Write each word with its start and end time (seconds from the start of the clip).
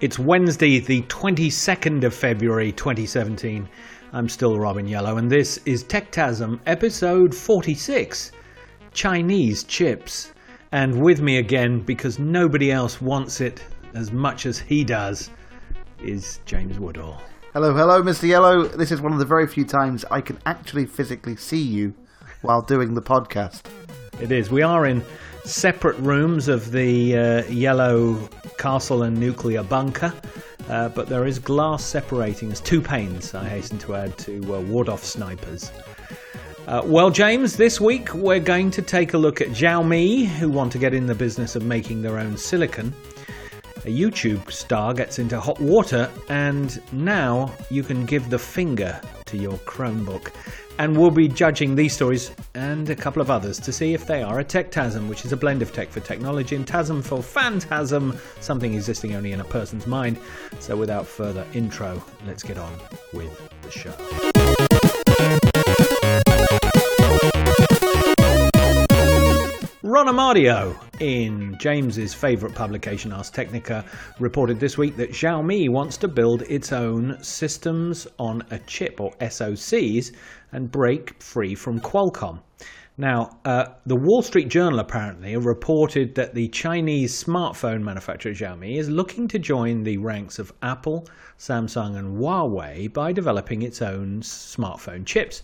It's 0.00 0.18
Wednesday, 0.18 0.78
the 0.78 1.02
22nd 1.02 2.04
of 2.04 2.14
February 2.14 2.72
2017. 2.72 3.68
I'm 4.14 4.30
still 4.30 4.58
Robin 4.58 4.88
Yellow, 4.88 5.18
and 5.18 5.30
this 5.30 5.58
is 5.66 5.84
Techtasm, 5.84 6.60
episode 6.64 7.34
46 7.34 8.32
Chinese 8.94 9.64
Chips. 9.64 10.32
And 10.72 11.02
with 11.02 11.20
me 11.20 11.36
again, 11.36 11.80
because 11.80 12.18
nobody 12.18 12.72
else 12.72 13.02
wants 13.02 13.42
it 13.42 13.62
as 13.92 14.12
much 14.12 14.46
as 14.46 14.58
he 14.58 14.82
does, 14.82 15.28
is 16.02 16.40
James 16.46 16.78
Woodall. 16.80 17.20
Hello, 17.52 17.74
hello, 17.74 18.00
Mr. 18.00 18.28
Yellow. 18.28 18.62
This 18.68 18.92
is 18.92 19.00
one 19.00 19.12
of 19.12 19.18
the 19.18 19.24
very 19.24 19.48
few 19.48 19.64
times 19.64 20.04
I 20.08 20.20
can 20.20 20.38
actually 20.46 20.86
physically 20.86 21.34
see 21.34 21.60
you 21.60 21.92
while 22.42 22.62
doing 22.62 22.94
the 22.94 23.02
podcast. 23.02 23.62
It 24.20 24.30
is. 24.30 24.52
We 24.52 24.62
are 24.62 24.86
in 24.86 25.02
separate 25.44 25.98
rooms 25.98 26.46
of 26.46 26.70
the 26.70 27.16
uh, 27.16 27.44
yellow 27.46 28.28
castle 28.56 29.02
and 29.02 29.18
nuclear 29.18 29.64
bunker, 29.64 30.14
uh, 30.68 30.90
but 30.90 31.08
there 31.08 31.26
is 31.26 31.40
glass 31.40 31.84
separating 31.84 32.52
us. 32.52 32.60
Two 32.60 32.80
panes, 32.80 33.34
I 33.34 33.48
hasten 33.48 33.78
to 33.78 33.96
add, 33.96 34.16
to 34.18 34.54
uh, 34.54 34.60
ward 34.60 34.88
off 34.88 35.02
snipers. 35.02 35.72
Uh, 36.68 36.82
well, 36.84 37.10
James, 37.10 37.56
this 37.56 37.80
week 37.80 38.14
we're 38.14 38.38
going 38.38 38.70
to 38.70 38.80
take 38.80 39.12
a 39.12 39.18
look 39.18 39.40
at 39.40 39.48
Xiaomi, 39.48 40.24
who 40.24 40.48
want 40.48 40.70
to 40.70 40.78
get 40.78 40.94
in 40.94 41.06
the 41.06 41.16
business 41.16 41.56
of 41.56 41.64
making 41.64 42.02
their 42.02 42.16
own 42.16 42.36
silicon. 42.36 42.94
A 43.86 43.88
YouTube 43.88 44.50
star 44.50 44.92
gets 44.92 45.18
into 45.18 45.40
hot 45.40 45.58
water, 45.58 46.10
and 46.28 46.80
now 46.92 47.50
you 47.70 47.82
can 47.82 48.04
give 48.04 48.28
the 48.28 48.38
finger 48.38 49.00
to 49.26 49.38
your 49.38 49.56
Chromebook. 49.58 50.32
And 50.78 50.96
we'll 50.96 51.10
be 51.10 51.28
judging 51.28 51.74
these 51.74 51.94
stories 51.94 52.30
and 52.54 52.88
a 52.90 52.96
couple 52.96 53.22
of 53.22 53.30
others 53.30 53.58
to 53.60 53.72
see 53.72 53.94
if 53.94 54.06
they 54.06 54.22
are 54.22 54.40
a 54.40 54.44
TechTasm, 54.44 55.08
which 55.08 55.24
is 55.24 55.32
a 55.32 55.36
blend 55.36 55.62
of 55.62 55.72
tech 55.72 55.88
for 55.88 56.00
technology 56.00 56.56
and 56.56 56.66
TASM 56.66 57.02
for 57.02 57.22
phantasm, 57.22 58.18
something 58.40 58.74
existing 58.74 59.14
only 59.14 59.32
in 59.32 59.40
a 59.40 59.44
person's 59.44 59.86
mind. 59.86 60.18
So 60.58 60.76
without 60.76 61.06
further 61.06 61.46
intro, 61.54 62.02
let's 62.26 62.42
get 62.42 62.58
on 62.58 62.72
with 63.12 63.50
the 63.62 63.70
show. 63.70 64.39
Ron 70.02 70.76
in 71.00 71.58
James's 71.58 72.14
favourite 72.14 72.54
publication, 72.54 73.12
Ars 73.12 73.28
Technica, 73.28 73.84
reported 74.18 74.58
this 74.58 74.78
week 74.78 74.96
that 74.96 75.10
Xiaomi 75.10 75.68
wants 75.68 75.98
to 75.98 76.08
build 76.08 76.40
its 76.48 76.72
own 76.72 77.22
systems 77.22 78.08
on 78.18 78.42
a 78.50 78.58
chip, 78.60 78.98
or 78.98 79.12
SoCs, 79.20 80.12
and 80.52 80.70
break 80.72 81.22
free 81.22 81.54
from 81.54 81.80
Qualcomm. 81.80 82.40
Now, 82.96 83.40
uh, 83.44 83.66
the 83.84 83.96
Wall 83.96 84.22
Street 84.22 84.48
Journal 84.48 84.78
apparently 84.78 85.36
reported 85.36 86.14
that 86.14 86.34
the 86.34 86.48
Chinese 86.48 87.22
smartphone 87.22 87.82
manufacturer 87.82 88.32
Xiaomi 88.32 88.78
is 88.78 88.88
looking 88.88 89.28
to 89.28 89.38
join 89.38 89.82
the 89.82 89.98
ranks 89.98 90.38
of 90.38 90.50
Apple, 90.62 91.06
Samsung, 91.38 91.98
and 91.98 92.18
Huawei 92.18 92.90
by 92.90 93.12
developing 93.12 93.60
its 93.60 93.82
own 93.82 94.22
smartphone 94.22 95.04
chips. 95.04 95.42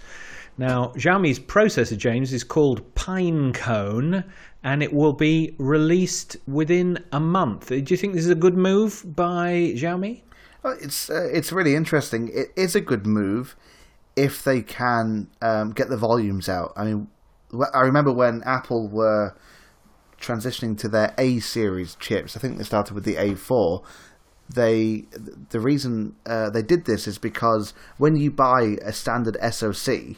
Now, 0.58 0.88
Xiaomi's 0.96 1.38
processor, 1.38 1.98
James, 1.98 2.32
is 2.32 2.42
called 2.42 2.94
Pinecone, 2.94 4.24
and 4.64 4.82
it 4.82 4.92
will 4.92 5.12
be 5.12 5.54
released 5.58 6.36
within 6.46 7.04
a 7.12 7.20
month. 7.20 7.68
Do 7.68 7.76
you 7.76 7.96
think 7.96 8.14
this 8.14 8.24
is 8.24 8.30
a 8.30 8.34
good 8.34 8.56
move 8.56 9.02
by 9.04 9.74
Xiaomi? 9.76 10.22
Well, 10.62 10.76
it's 10.80 11.10
uh, 11.10 11.28
it's 11.32 11.52
really 11.52 11.74
interesting. 11.74 12.30
It 12.32 12.48
is 12.56 12.74
a 12.74 12.80
good 12.80 13.06
move 13.06 13.54
if 14.16 14.42
they 14.42 14.62
can 14.62 15.28
um, 15.42 15.72
get 15.72 15.90
the 15.90 15.96
volumes 15.96 16.48
out. 16.48 16.72
I 16.74 16.84
mean, 16.84 17.08
I 17.74 17.80
remember 17.80 18.12
when 18.12 18.42
Apple 18.44 18.88
were 18.88 19.36
transitioning 20.20 20.78
to 20.78 20.88
their 20.88 21.14
A 21.18 21.38
series 21.40 21.94
chips. 21.96 22.36
I 22.36 22.40
think 22.40 22.56
they 22.56 22.64
started 22.64 22.94
with 22.94 23.04
the 23.04 23.16
A4. 23.16 23.84
They 24.48 25.04
the 25.50 25.60
reason 25.60 26.16
uh, 26.24 26.50
they 26.50 26.62
did 26.62 26.86
this 26.86 27.06
is 27.06 27.18
because 27.18 27.74
when 27.98 28.16
you 28.16 28.30
buy 28.30 28.78
a 28.82 28.92
standard 28.92 29.36
SoC, 29.52 30.16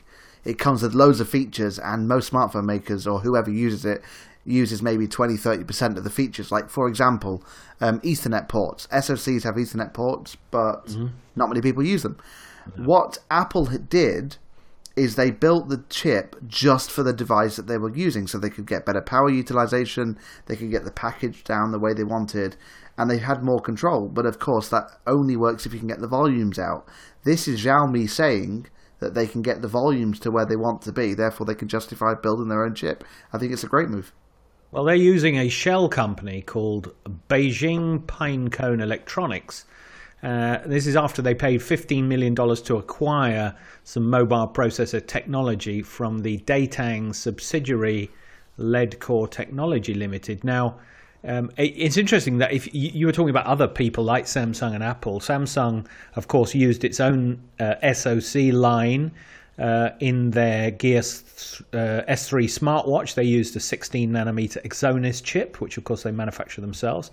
it 0.48 0.58
comes 0.58 0.82
with 0.82 0.94
loads 0.94 1.20
of 1.20 1.28
features, 1.28 1.78
and 1.78 2.08
most 2.08 2.32
smartphone 2.32 2.64
makers 2.64 3.06
or 3.06 3.20
whoever 3.20 3.50
uses 3.50 3.84
it 3.84 4.02
uses 4.46 4.80
maybe 4.82 5.06
20 5.06 5.34
30% 5.34 5.98
of 5.98 6.04
the 6.04 6.10
features. 6.10 6.50
Like, 6.50 6.70
for 6.70 6.88
example, 6.88 7.44
um, 7.82 8.00
Ethernet 8.00 8.48
ports. 8.48 8.86
SoCs 8.86 9.44
have 9.44 9.56
Ethernet 9.56 9.92
ports, 9.92 10.38
but 10.50 10.86
mm-hmm. 10.86 11.08
not 11.36 11.50
many 11.50 11.60
people 11.60 11.84
use 11.84 12.02
them. 12.02 12.16
Yeah. 12.66 12.84
What 12.86 13.18
Apple 13.30 13.66
did 13.66 14.38
is 14.96 15.16
they 15.16 15.30
built 15.30 15.68
the 15.68 15.84
chip 15.90 16.34
just 16.46 16.90
for 16.90 17.02
the 17.02 17.12
device 17.12 17.56
that 17.56 17.66
they 17.66 17.76
were 17.76 17.94
using 17.94 18.26
so 18.26 18.38
they 18.38 18.48
could 18.48 18.66
get 18.66 18.86
better 18.86 19.02
power 19.02 19.28
utilization, 19.28 20.18
they 20.46 20.56
could 20.56 20.70
get 20.70 20.84
the 20.84 20.90
package 20.90 21.44
down 21.44 21.72
the 21.72 21.78
way 21.78 21.92
they 21.92 22.04
wanted, 22.04 22.56
and 22.96 23.10
they 23.10 23.18
had 23.18 23.44
more 23.44 23.60
control. 23.60 24.08
But 24.08 24.24
of 24.24 24.38
course, 24.38 24.70
that 24.70 24.88
only 25.06 25.36
works 25.36 25.66
if 25.66 25.74
you 25.74 25.78
can 25.78 25.88
get 25.88 26.00
the 26.00 26.08
volumes 26.08 26.58
out. 26.58 26.88
This 27.24 27.46
is 27.46 27.62
Xiaomi 27.62 28.08
saying 28.08 28.66
that 29.00 29.14
they 29.14 29.26
can 29.26 29.42
get 29.42 29.62
the 29.62 29.68
volumes 29.68 30.18
to 30.20 30.30
where 30.30 30.46
they 30.46 30.56
want 30.56 30.82
to 30.82 30.92
be, 30.92 31.14
therefore 31.14 31.46
they 31.46 31.54
can 31.54 31.68
justify 31.68 32.14
building 32.14 32.48
their 32.48 32.64
own 32.64 32.74
chip. 32.74 33.04
I 33.32 33.38
think 33.38 33.52
it's 33.52 33.64
a 33.64 33.68
great 33.68 33.88
move. 33.88 34.12
Well, 34.70 34.84
they're 34.84 34.94
using 34.94 35.38
a 35.38 35.48
shell 35.48 35.88
company 35.88 36.42
called 36.42 36.94
Beijing 37.28 38.04
Pinecone 38.04 38.82
Electronics. 38.82 39.64
Uh, 40.22 40.58
this 40.66 40.86
is 40.86 40.96
after 40.96 41.22
they 41.22 41.34
paid 41.34 41.60
$15 41.60 42.04
million 42.04 42.34
to 42.34 42.76
acquire 42.76 43.56
some 43.84 44.10
mobile 44.10 44.48
processor 44.48 45.06
technology 45.06 45.80
from 45.80 46.18
the 46.18 46.38
Datang 46.40 47.14
subsidiary 47.14 48.10
Leadcore 48.58 49.30
Technology 49.30 49.94
Limited. 49.94 50.42
Now, 50.42 50.78
um, 51.24 51.50
it's 51.56 51.96
interesting 51.96 52.38
that 52.38 52.52
if 52.52 52.72
you 52.72 53.06
were 53.06 53.12
talking 53.12 53.30
about 53.30 53.46
other 53.46 53.66
people 53.66 54.04
like 54.04 54.24
Samsung 54.24 54.74
and 54.74 54.84
Apple, 54.84 55.20
Samsung, 55.20 55.86
of 56.14 56.28
course, 56.28 56.54
used 56.54 56.84
its 56.84 57.00
own 57.00 57.40
uh, 57.58 57.92
SoC 57.92 58.52
line 58.52 59.12
uh, 59.58 59.90
in 59.98 60.30
their 60.30 60.70
Gear 60.70 60.98
uh, 60.98 62.02
S3 62.08 62.44
smartwatch. 62.44 63.14
They 63.14 63.24
used 63.24 63.56
a 63.56 63.60
16 63.60 64.10
nanometer 64.10 64.62
Exynos 64.62 65.22
chip, 65.22 65.60
which 65.60 65.76
of 65.76 65.84
course 65.84 66.04
they 66.04 66.12
manufacture 66.12 66.60
themselves. 66.60 67.10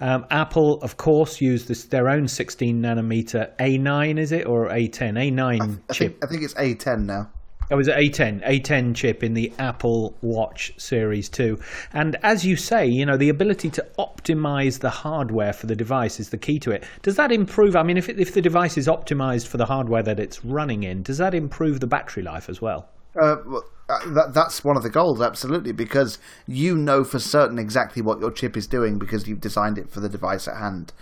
Um, 0.00 0.26
Apple, 0.30 0.80
of 0.82 0.96
course, 0.96 1.40
used 1.40 1.68
this, 1.68 1.84
their 1.84 2.08
own 2.08 2.26
16 2.26 2.82
nanometer 2.82 3.56
A9, 3.58 4.18
is 4.18 4.32
it, 4.32 4.46
or 4.46 4.68
A10? 4.68 5.12
A9 5.12 5.60
I, 5.60 5.64
I 5.64 5.92
chip. 5.92 6.20
Think, 6.20 6.24
I 6.24 6.26
think 6.26 6.42
it's 6.42 6.54
A10 6.54 7.04
now. 7.04 7.30
Oh, 7.70 7.74
it 7.74 7.76
was 7.76 7.88
A10, 7.88 8.46
A10 8.46 8.94
chip 8.94 9.22
in 9.22 9.32
the 9.32 9.52
Apple 9.58 10.16
Watch 10.20 10.74
Series 10.76 11.28
2. 11.30 11.58
And 11.94 12.16
as 12.22 12.44
you 12.44 12.56
say, 12.56 12.86
you 12.86 13.06
know, 13.06 13.16
the 13.16 13.30
ability 13.30 13.70
to 13.70 13.86
optimize 13.98 14.80
the 14.80 14.90
hardware 14.90 15.52
for 15.52 15.66
the 15.66 15.74
device 15.74 16.20
is 16.20 16.28
the 16.28 16.36
key 16.36 16.58
to 16.60 16.72
it. 16.72 16.84
Does 17.02 17.16
that 17.16 17.32
improve? 17.32 17.74
I 17.74 17.82
mean, 17.82 17.96
if, 17.96 18.08
it, 18.08 18.20
if 18.20 18.34
the 18.34 18.42
device 18.42 18.76
is 18.76 18.86
optimized 18.86 19.46
for 19.46 19.56
the 19.56 19.66
hardware 19.66 20.02
that 20.02 20.20
it's 20.20 20.44
running 20.44 20.82
in, 20.82 21.02
does 21.02 21.18
that 21.18 21.34
improve 21.34 21.80
the 21.80 21.86
battery 21.86 22.22
life 22.22 22.50
as 22.50 22.60
well? 22.60 22.88
Uh, 23.18 23.36
well 23.46 23.64
uh, 23.88 23.98
that, 24.10 24.34
that's 24.34 24.64
one 24.64 24.76
of 24.76 24.82
the 24.82 24.90
goals, 24.90 25.20
absolutely, 25.20 25.72
because 25.72 26.18
you 26.46 26.76
know 26.76 27.04
for 27.04 27.18
certain 27.18 27.58
exactly 27.58 28.00
what 28.00 28.18
your 28.18 28.30
chip 28.30 28.56
is 28.56 28.66
doing 28.66 28.98
because 28.98 29.28
you've 29.28 29.40
designed 29.40 29.78
it 29.78 29.90
for 29.90 30.00
the 30.00 30.08
device 30.08 30.48
at 30.48 30.56
hand. 30.56 30.92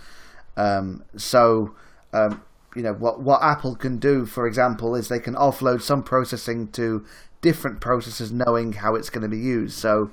Um, 0.57 1.05
so, 1.17 1.75
um, 2.13 2.43
you 2.75 2.83
know 2.83 2.95
what 2.95 3.21
what 3.21 3.43
Apple 3.43 3.75
can 3.77 3.99
do, 3.99 4.27
for 4.27 4.47
example, 4.47 4.95
is 4.95 5.09
they 5.09 5.21
can 5.21 5.35
offload 5.35 5.83
some 5.83 6.03
processing 6.03 6.69
to 6.73 7.05
different 7.41 7.81
processors, 7.81 8.31
knowing 8.31 8.73
how 8.75 8.95
it's 8.95 9.11
going 9.11 9.23
to 9.23 9.29
be 9.29 9.39
used. 9.39 9.79
So, 9.79 10.11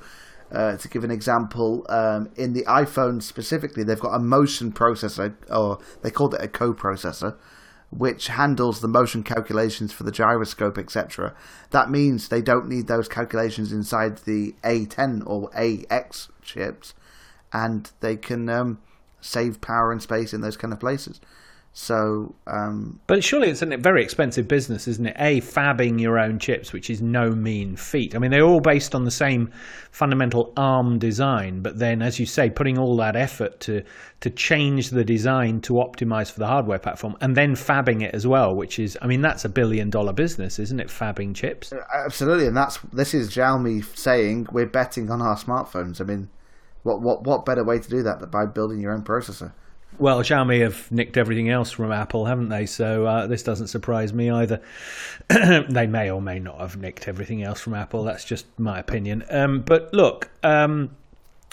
uh, 0.51 0.77
to 0.77 0.87
give 0.87 1.03
an 1.03 1.11
example, 1.11 1.85
um, 1.89 2.29
in 2.35 2.53
the 2.53 2.63
iPhone 2.63 3.21
specifically, 3.21 3.83
they've 3.83 3.99
got 3.99 4.15
a 4.15 4.19
motion 4.19 4.71
processor, 4.71 5.35
or 5.49 5.79
they 6.01 6.11
called 6.11 6.33
it 6.33 6.41
a 6.41 6.47
co-processor, 6.47 7.37
which 7.91 8.27
handles 8.27 8.81
the 8.81 8.87
motion 8.87 9.23
calculations 9.23 9.93
for 9.93 10.03
the 10.03 10.11
gyroscope, 10.11 10.77
etc. 10.77 11.35
That 11.69 11.89
means 11.89 12.27
they 12.27 12.41
don't 12.41 12.67
need 12.67 12.87
those 12.87 13.07
calculations 13.07 13.71
inside 13.71 14.17
the 14.19 14.55
A10 14.63 15.23
or 15.25 15.49
AX 15.55 16.29
chips, 16.41 16.93
and 17.53 17.89
they 17.99 18.17
can 18.17 18.49
um, 18.49 18.79
save 19.21 19.61
power 19.61 19.91
and 19.91 20.01
space 20.01 20.33
in 20.33 20.41
those 20.41 20.57
kind 20.57 20.73
of 20.73 20.79
places. 20.79 21.21
So, 21.71 22.33
um, 22.47 22.99
but 23.05 23.23
surely 23.23 23.49
it's 23.49 23.61
a 23.61 23.77
very 23.77 24.03
expensive 24.03 24.47
business, 24.47 24.87
isn't 24.87 25.05
it? 25.05 25.15
A 25.19 25.39
fabbing 25.39 26.01
your 26.01 26.17
own 26.17 26.39
chips, 26.39 26.73
which 26.73 26.89
is 26.89 27.01
no 27.01 27.29
mean 27.29 27.75
feat. 27.75 28.15
I 28.15 28.19
mean, 28.19 28.31
they're 28.31 28.43
all 28.43 28.59
based 28.59 28.95
on 28.95 29.05
the 29.05 29.11
same 29.11 29.51
fundamental 29.91 30.51
ARM 30.57 30.97
design, 30.97 31.61
but 31.61 31.77
then, 31.77 32.01
as 32.01 32.19
you 32.19 32.25
say, 32.25 32.49
putting 32.49 32.79
all 32.79 32.97
that 32.97 33.15
effort 33.15 33.59
to 33.61 33.83
to 34.21 34.29
change 34.31 34.89
the 34.89 35.05
design 35.05 35.61
to 35.61 35.73
optimize 35.73 36.31
for 36.31 36.39
the 36.39 36.47
hardware 36.47 36.79
platform, 36.79 37.15
and 37.21 37.37
then 37.37 37.53
fabbing 37.53 38.03
it 38.03 38.13
as 38.13 38.25
well, 38.25 38.53
which 38.55 38.79
is, 38.79 38.97
I 39.01 39.07
mean, 39.07 39.21
that's 39.21 39.45
a 39.45 39.49
billion 39.49 39.89
dollar 39.89 40.11
business, 40.11 40.59
isn't 40.59 40.79
it? 40.79 40.87
Fabbing 40.87 41.35
chips. 41.35 41.71
Uh, 41.71 41.77
absolutely, 41.93 42.47
and 42.47 42.57
that's 42.57 42.79
this 42.91 43.13
is 43.13 43.29
Xiaomi 43.29 43.85
saying 43.95 44.47
we're 44.51 44.65
betting 44.65 45.11
on 45.11 45.21
our 45.21 45.37
smartphones. 45.37 46.01
I 46.01 46.03
mean, 46.03 46.29
what 46.81 46.99
what 46.99 47.23
what 47.23 47.45
better 47.45 47.63
way 47.63 47.77
to 47.79 47.89
do 47.89 48.01
that 48.03 48.19
than 48.19 48.31
by 48.31 48.47
building 48.47 48.81
your 48.81 48.91
own 48.91 49.03
processor? 49.03 49.53
Well, 49.99 50.21
Xiaomi 50.21 50.61
have 50.61 50.89
nicked 50.93 51.17
everything 51.17 51.49
else 51.49 51.71
from 51.71 51.91
Apple, 51.91 52.25
haven't 52.25 52.47
they? 52.47 52.65
So 52.65 53.05
uh, 53.05 53.27
this 53.27 53.43
doesn't 53.43 53.67
surprise 53.67 54.13
me 54.13 54.31
either. 54.31 54.61
they 55.27 55.87
may 55.87 56.09
or 56.09 56.21
may 56.21 56.39
not 56.39 56.57
have 56.59 56.77
nicked 56.77 57.09
everything 57.09 57.43
else 57.43 57.59
from 57.59 57.73
Apple. 57.73 58.05
That's 58.05 58.23
just 58.23 58.45
my 58.57 58.79
opinion. 58.79 59.25
Um, 59.29 59.59
but 59.59 59.93
look, 59.93 60.29
um, 60.41 60.95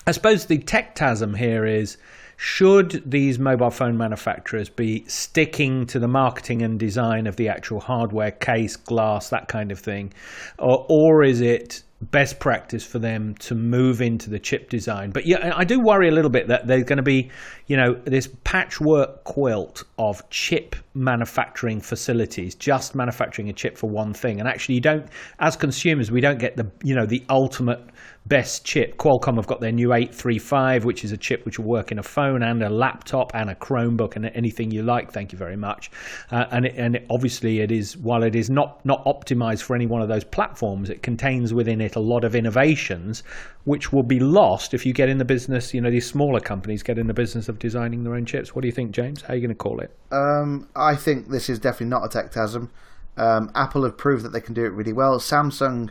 I 0.06 0.12
suppose 0.12 0.46
the 0.46 0.58
tech-tasm 0.58 1.34
here 1.34 1.66
is 1.66 1.96
should 2.36 3.02
these 3.10 3.38
mobile 3.38 3.70
phone 3.70 3.96
manufacturers 3.96 4.68
be 4.68 5.04
sticking 5.08 5.84
to 5.86 5.98
the 5.98 6.06
marketing 6.06 6.62
and 6.62 6.78
design 6.78 7.26
of 7.26 7.34
the 7.34 7.48
actual 7.48 7.80
hardware, 7.80 8.30
case, 8.30 8.76
glass, 8.76 9.30
that 9.30 9.48
kind 9.48 9.72
of 9.72 9.80
thing? 9.80 10.12
Or, 10.58 10.86
or 10.88 11.24
is 11.24 11.40
it 11.40 11.82
best 12.02 12.38
practice 12.38 12.84
for 12.84 12.98
them 12.98 13.34
to 13.36 13.54
move 13.54 14.02
into 14.02 14.28
the 14.28 14.38
chip 14.38 14.68
design. 14.68 15.10
But 15.10 15.26
yeah, 15.26 15.52
I 15.56 15.64
do 15.64 15.80
worry 15.80 16.08
a 16.08 16.12
little 16.12 16.30
bit 16.30 16.48
that 16.48 16.66
there's 16.66 16.84
going 16.84 16.98
to 16.98 17.02
be, 17.02 17.30
you 17.68 17.76
know, 17.76 17.94
this 18.04 18.28
patchwork 18.44 19.24
quilt 19.24 19.82
of 19.98 20.28
chip 20.28 20.76
manufacturing 20.92 21.80
facilities, 21.80 22.54
just 22.54 22.94
manufacturing 22.94 23.48
a 23.48 23.52
chip 23.52 23.78
for 23.78 23.88
one 23.88 24.12
thing. 24.12 24.40
And 24.40 24.48
actually, 24.48 24.74
you 24.74 24.82
don't, 24.82 25.06
as 25.40 25.56
consumers, 25.56 26.10
we 26.10 26.20
don't 26.20 26.38
get 26.38 26.56
the, 26.56 26.70
you 26.82 26.94
know, 26.94 27.06
the 27.06 27.24
ultimate 27.30 27.80
best 28.26 28.64
chip. 28.64 28.98
Qualcomm 28.98 29.36
have 29.36 29.46
got 29.46 29.60
their 29.60 29.72
new 29.72 29.92
835, 29.92 30.84
which 30.84 31.04
is 31.04 31.12
a 31.12 31.16
chip 31.16 31.46
which 31.46 31.58
will 31.58 31.66
work 31.66 31.92
in 31.92 31.98
a 31.98 32.02
phone 32.02 32.42
and 32.42 32.62
a 32.62 32.68
laptop 32.68 33.30
and 33.34 33.48
a 33.48 33.54
Chromebook 33.54 34.16
and 34.16 34.26
anything 34.34 34.70
you 34.70 34.82
like. 34.82 35.12
Thank 35.12 35.32
you 35.32 35.38
very 35.38 35.56
much. 35.56 35.90
Uh, 36.30 36.44
and 36.50 36.66
it, 36.66 36.74
and 36.76 36.96
it, 36.96 37.06
obviously, 37.10 37.60
it 37.60 37.70
is 37.70 37.96
while 37.96 38.22
it 38.22 38.34
is 38.34 38.50
not 38.50 38.84
not 38.84 39.04
optimized 39.06 39.62
for 39.62 39.76
any 39.76 39.86
one 39.86 40.02
of 40.02 40.08
those 40.08 40.24
platforms, 40.24 40.90
it 40.90 41.02
contains 41.02 41.54
within 41.54 41.80
it 41.80 41.85
a 41.94 42.00
lot 42.00 42.24
of 42.24 42.34
innovations 42.34 43.22
which 43.64 43.92
will 43.92 44.02
be 44.02 44.18
lost 44.18 44.74
if 44.74 44.84
you 44.84 44.92
get 44.92 45.08
in 45.08 45.18
the 45.18 45.24
business. 45.24 45.72
You 45.72 45.80
know, 45.80 45.90
these 45.90 46.08
smaller 46.08 46.40
companies 46.40 46.82
get 46.82 46.98
in 46.98 47.06
the 47.06 47.14
business 47.14 47.48
of 47.48 47.60
designing 47.60 48.02
their 48.02 48.14
own 48.14 48.26
chips. 48.26 48.54
What 48.54 48.62
do 48.62 48.68
you 48.68 48.72
think, 48.72 48.90
James? 48.90 49.22
How 49.22 49.34
are 49.34 49.36
you 49.36 49.42
going 49.42 49.50
to 49.50 49.54
call 49.54 49.80
it? 49.80 49.96
Um, 50.10 50.68
I 50.74 50.96
think 50.96 51.28
this 51.28 51.48
is 51.48 51.60
definitely 51.60 51.86
not 51.86 52.04
a 52.04 52.08
tech-tasm. 52.08 52.70
Um, 53.16 53.50
Apple 53.54 53.84
have 53.84 53.96
proved 53.96 54.24
that 54.24 54.30
they 54.30 54.40
can 54.40 54.54
do 54.54 54.64
it 54.64 54.72
really 54.72 54.92
well. 54.92 55.18
Samsung 55.20 55.90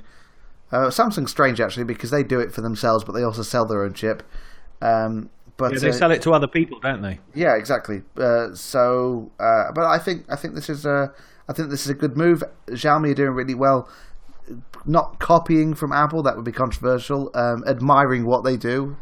uh, 0.72 0.90
Samsung's 0.90 1.32
strange 1.32 1.62
actually 1.62 1.84
because 1.84 2.12
they 2.12 2.24
do 2.24 2.40
it 2.40 2.52
for 2.52 2.62
themselves, 2.62 3.04
but 3.04 3.14
they 3.14 3.24
also 3.24 3.44
sell 3.44 3.66
their 3.66 3.84
own 3.84 3.94
chip. 3.94 4.24
Um, 4.82 5.30
but 5.58 5.74
yeah, 5.74 5.80
they 5.80 5.90
uh, 5.90 5.94
sell 5.94 6.12
it 6.12 6.22
to 6.24 6.34
other 6.34 6.48
people, 6.48 6.80
don't 6.80 7.02
they? 7.02 7.20
Yeah, 7.34 7.56
exactly. 7.56 8.02
Uh, 8.18 8.54
so, 8.54 9.32
uh, 9.40 9.72
but 9.74 9.86
I 9.86 10.00
think 10.00 10.26
I 10.30 10.36
think 10.36 10.56
this 10.56 10.70
is 10.70 10.86
a 10.86 11.14
I 11.48 11.54
think 11.54 11.70
this 11.70 11.86
is 11.86 11.90
a 11.90 11.94
good 11.94 12.18
move. 12.18 12.44
Xiaomi 12.68 13.12
are 13.12 13.16
doing 13.16 13.32
really 13.32 13.54
well. 13.54 13.88
Not 14.86 15.20
copying 15.20 15.74
from 15.74 15.92
Apple 15.92 16.24
that 16.24 16.36
would 16.36 16.46
be 16.46 16.52
controversial. 16.52 17.32
Um, 17.34 17.64
admiring 17.68 18.26
what 18.26 18.44
they 18.44 18.58
do 18.58 18.98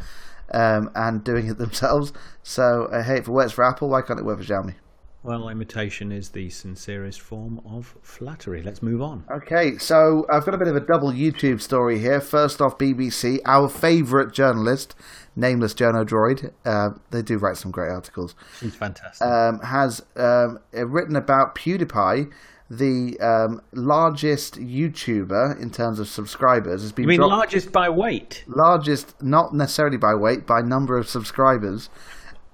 um, 0.54 0.90
and 0.96 1.24
doing 1.24 1.48
it 1.48 1.58
themselves. 1.58 2.14
So, 2.42 2.86
uh, 2.86 3.04
hey, 3.04 3.18
if 3.18 3.28
it 3.28 3.32
works 3.32 3.52
for 3.52 3.64
Apple, 3.64 3.90
why 3.90 4.02
can't 4.02 4.20
it 4.20 4.26
work 4.26 4.40
for 4.40 4.46
Xiaomi? 4.46 4.76
Well, 5.24 5.48
imitation 5.48 6.12
is 6.12 6.30
the 6.32 6.50
sincerest 6.50 7.22
form 7.22 7.62
of 7.66 7.96
flattery. 8.02 8.62
Let's 8.62 8.84
move 8.84 9.02
on. 9.02 9.24
Okay, 9.32 9.78
so 9.78 10.26
I've 10.30 10.44
got 10.44 10.54
a 10.54 10.58
bit 10.58 10.68
of 10.68 10.76
a 10.76 10.82
double 10.82 11.14
YouTube 11.14 11.62
story 11.62 11.98
here. 12.00 12.20
First 12.20 12.60
off, 12.60 12.78
BBC, 12.78 13.40
our 13.46 13.70
favourite 13.70 14.34
journalist, 14.34 14.96
nameless 15.34 15.74
Jono 15.74 16.06
Droid, 16.06 16.52
uh, 16.66 17.00
they 17.12 17.22
do 17.22 17.38
write 17.38 17.56
some 17.56 17.72
great 17.72 17.90
articles. 17.90 18.36
She's 18.60 18.76
fantastic. 18.76 19.26
Um, 19.26 19.62
has 19.62 20.04
um, 20.18 20.60
written 20.74 21.16
about 21.16 21.56
PewDiePie, 21.56 22.30
the 22.70 23.20
um, 23.20 23.62
largest 23.74 24.56
YouTuber 24.56 25.62
in 25.62 25.70
terms 25.70 26.00
of 26.00 26.08
subscribers. 26.08 26.82
Has 26.82 26.92
been 26.92 27.04
you 27.04 27.10
mean 27.10 27.18
dropped, 27.20 27.32
largest 27.32 27.72
by 27.72 27.90
weight? 27.90 28.44
largest, 28.48 29.22
not 29.22 29.54
necessarily 29.54 29.98
by 29.98 30.16
weight, 30.16 30.48
by 30.48 30.62
number 30.62 30.98
of 30.98 31.08
subscribers. 31.08 31.90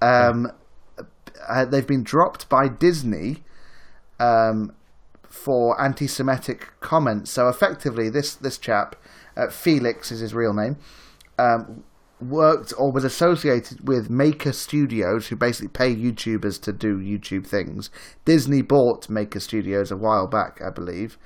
Um, 0.02 0.48
uh, 1.48 1.64
they've 1.64 1.86
been 1.86 2.02
dropped 2.02 2.48
by 2.48 2.68
Disney 2.68 3.44
um, 4.18 4.72
for 5.22 5.80
anti-Semitic 5.80 6.68
comments. 6.80 7.30
So 7.30 7.48
effectively, 7.48 8.10
this 8.10 8.34
this 8.34 8.58
chap, 8.58 8.96
uh, 9.36 9.48
Felix 9.48 10.12
is 10.12 10.20
his 10.20 10.34
real 10.34 10.52
name, 10.52 10.76
um, 11.38 11.84
worked 12.20 12.72
or 12.76 12.92
was 12.92 13.04
associated 13.04 13.88
with 13.88 14.10
Maker 14.10 14.52
Studios, 14.52 15.28
who 15.28 15.36
basically 15.36 15.68
pay 15.68 15.94
YouTubers 15.94 16.60
to 16.62 16.72
do 16.72 16.98
YouTube 16.98 17.46
things. 17.46 17.90
Disney 18.24 18.62
bought 18.62 19.08
Maker 19.08 19.40
Studios 19.40 19.90
a 19.90 19.96
while 19.96 20.26
back, 20.26 20.60
I 20.64 20.70
believe, 20.70 21.18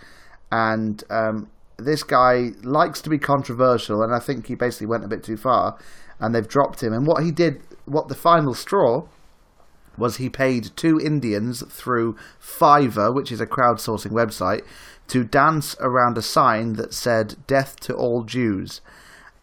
and 0.51 1.03
um, 1.11 1.51
this 1.77 2.03
guy 2.03 2.51
likes 2.63 3.01
to 3.03 3.11
be 3.11 3.19
controversial, 3.19 4.03
and 4.03 4.15
I 4.15 4.19
think 4.19 4.47
he 4.47 4.55
basically 4.55 4.87
went 4.87 5.05
a 5.05 5.09
bit 5.09 5.25
too 5.25 5.37
far, 5.37 5.77
and 6.21 6.35
they've 6.35 6.47
dropped 6.47 6.83
him. 6.83 6.93
And 6.93 7.07
what 7.07 7.25
he 7.25 7.33
did, 7.33 7.63
what 7.85 8.09
the 8.09 8.15
final 8.15 8.55
straw 8.55 9.07
was 9.97 10.17
he 10.17 10.29
paid 10.29 10.71
two 10.77 10.99
Indians 10.99 11.63
through 11.71 12.17
Fiverr, 12.41 13.15
which 13.15 13.31
is 13.31 13.41
a 13.41 13.47
crowdsourcing 13.47 14.11
website, 14.11 14.63
to 15.09 15.25
dance 15.25 15.77
around 15.81 16.19
a 16.19 16.23
sign 16.23 16.75
that 16.75 16.95
said 16.95 17.37
"Death 17.47 17.79
to 17.81 17.95
all 17.95 18.25
Jews," 18.25 18.81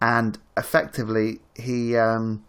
and 0.02 0.38
effectively 0.58 1.40
he 1.56 1.96
um, 1.96 2.44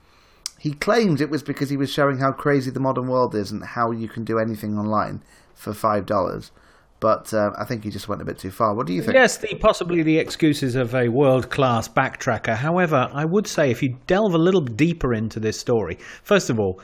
he 0.59 0.73
claimed 0.73 1.21
it 1.21 1.31
was 1.31 1.43
because 1.43 1.71
he 1.71 1.77
was 1.77 1.93
showing 1.93 2.19
how 2.19 2.33
crazy 2.33 2.71
the 2.71 2.81
modern 2.81 3.09
world 3.09 3.35
is 3.35 3.51
and 3.51 3.63
how 3.65 3.91
you 3.91 4.09
can 4.09 4.25
do 4.25 4.39
anything 4.39 4.79
online 4.79 5.23
for 5.55 5.75
five 5.75 6.07
dollars. 6.07 6.51
But 6.99 7.35
uh, 7.35 7.51
I 7.59 7.65
think 7.65 7.83
he 7.83 7.91
just 7.91 8.09
went 8.09 8.23
a 8.23 8.25
bit 8.25 8.39
too 8.39 8.53
far. 8.53 8.75
What 8.75 8.87
do 8.87 8.93
you 8.93 9.03
think? 9.03 9.15
Yes, 9.15 9.37
the, 9.37 9.57
possibly 9.57 10.05
the 10.05 10.19
excuses 10.19 10.77
of 10.77 10.95
a 10.95 11.09
world 11.09 11.51
class 11.51 11.89
backtracker. 11.89 12.55
However, 12.55 13.11
I 13.13 13.25
would 13.25 13.49
say 13.49 13.73
if 13.73 13.83
you 13.83 13.99
delve 14.07 14.35
a 14.35 14.39
little 14.39 14.61
deeper 14.61 15.13
into 15.13 15.41
this 15.41 15.59
story, 15.59 15.99
first 16.23 16.49
of 16.49 16.61
all, 16.61 16.81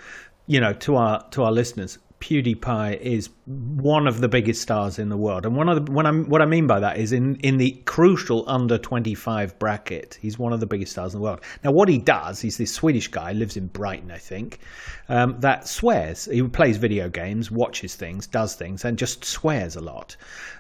you 0.49 0.61
know, 0.61 0.73
to 0.73 0.97
our 0.97 1.25
to 1.31 1.45
our 1.45 1.53
listeners, 1.53 1.99
PewDiePie 2.21 3.01
is 3.01 3.31
one 3.47 4.07
of 4.07 4.21
the 4.21 4.29
biggest 4.29 4.61
stars 4.61 4.99
in 4.99 5.09
the 5.09 5.17
world, 5.17 5.47
and 5.47 5.57
one 5.57 5.69
of 5.69 5.87
the, 5.87 5.93
what 5.93 6.05
I 6.05 6.11
what 6.11 6.43
I 6.43 6.47
mean 6.47 6.67
by 6.67 6.81
that 6.81 6.99
is 6.99 7.13
in 7.13 7.37
in 7.37 7.59
the 7.59 7.71
crucial 7.85 8.45
under 8.49 8.77
twenty 8.77 9.15
five 9.15 9.59
bracket, 9.59 10.19
he's 10.21 10.39
one 10.39 10.53
of 10.53 10.61
the 10.61 10.67
biggest 10.67 10.93
stars 10.93 11.15
in 11.15 11.21
the 11.21 11.25
world. 11.25 11.41
Now, 11.63 11.71
what 11.71 11.89
he 11.89 11.99
does, 11.99 12.41
he's 12.41 12.57
this 12.57 12.75
Swedish 12.75 13.09
guy, 13.09 13.33
lives 13.33 13.57
in 13.57 13.69
Brighton, 13.69 14.11
I 14.11 14.19
think, 14.19 14.59
um, 15.09 15.41
that 15.41 15.69
swears. 15.69 16.27
He 16.27 16.43
plays 16.43 16.77
video 16.77 17.09
games, 17.09 17.51
watches 17.51 17.95
things, 17.95 18.27
does 18.27 18.55
things, 18.55 18.85
and 18.85 18.99
just 18.99 19.25
swears 19.25 19.77
a 19.77 19.81
lot. 19.81 20.17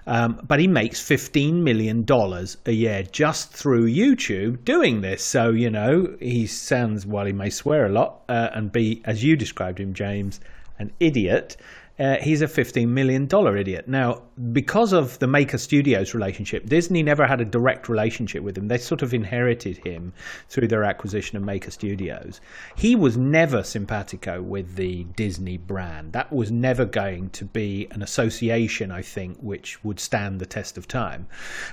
Um, 0.07 0.41
but 0.47 0.61
he 0.61 0.69
makes 0.69 1.01
fifteen 1.01 1.65
million 1.65 2.05
dollars 2.05 2.57
a 2.67 2.73
year 2.73 3.03
just 3.03 3.53
through 3.53 3.89
YouTube 3.89 4.65
doing 4.65 5.01
this. 5.01 5.25
So 5.25 5.51
you 5.51 5.71
know, 5.71 6.17
he 6.21 6.47
sounds 6.47 7.05
well, 7.05 7.27
he 7.27 7.33
may 7.33 7.51
swear 7.51 7.87
a 7.87 7.91
lot 7.91 8.23
uh, 8.29 8.51
and 8.55 8.71
be, 8.71 9.03
as 9.05 9.25
you 9.25 9.37
described 9.37 9.81
him, 9.81 9.93
James 9.93 10.41
an 10.79 10.93
idiot. 11.01 11.57
Uh, 11.99 12.17
he's 12.21 12.43
a 12.43 12.47
$15 12.47 12.89
million 12.89 13.29
idiot. 13.57 13.89
Now, 13.89 14.23
because 14.53 14.93
of 14.93 15.19
the 15.19 15.27
Maker 15.27 15.59
Studios 15.59 16.15
relationship, 16.15 16.67
Disney 16.67 17.03
never 17.03 17.27
had 17.27 17.41
a 17.41 17.45
direct 17.45 17.89
relationship 17.89 18.43
with 18.43 18.57
him. 18.57 18.69
They 18.69 18.79
sort 18.79 19.03
of 19.03 19.13
inherited 19.13 19.79
him 19.79 20.13
through 20.49 20.69
their 20.69 20.85
acquisition 20.85 21.37
of 21.37 21.43
Maker 21.43 21.71
Studios. 21.71 22.41
He 22.77 22.95
was 22.95 23.17
never 23.17 23.63
simpatico 23.63 24.41
with 24.43 24.77
the 24.77 25.05
Disney 25.17 25.57
brand. 25.57 26.13
That 26.13 26.33
was 26.33 26.51
never 26.51 26.85
going 26.85 27.31
to 27.31 27.45
be 27.45 27.89
an 27.91 28.03
association, 28.03 28.93
I 28.93 29.03
think, 29.03 29.39
which 29.39 29.83
would 29.85 29.99
stand 29.99 30.41
the 30.41 30.47
test 30.47 30.79
of 30.79 30.87
time. 30.87 31.27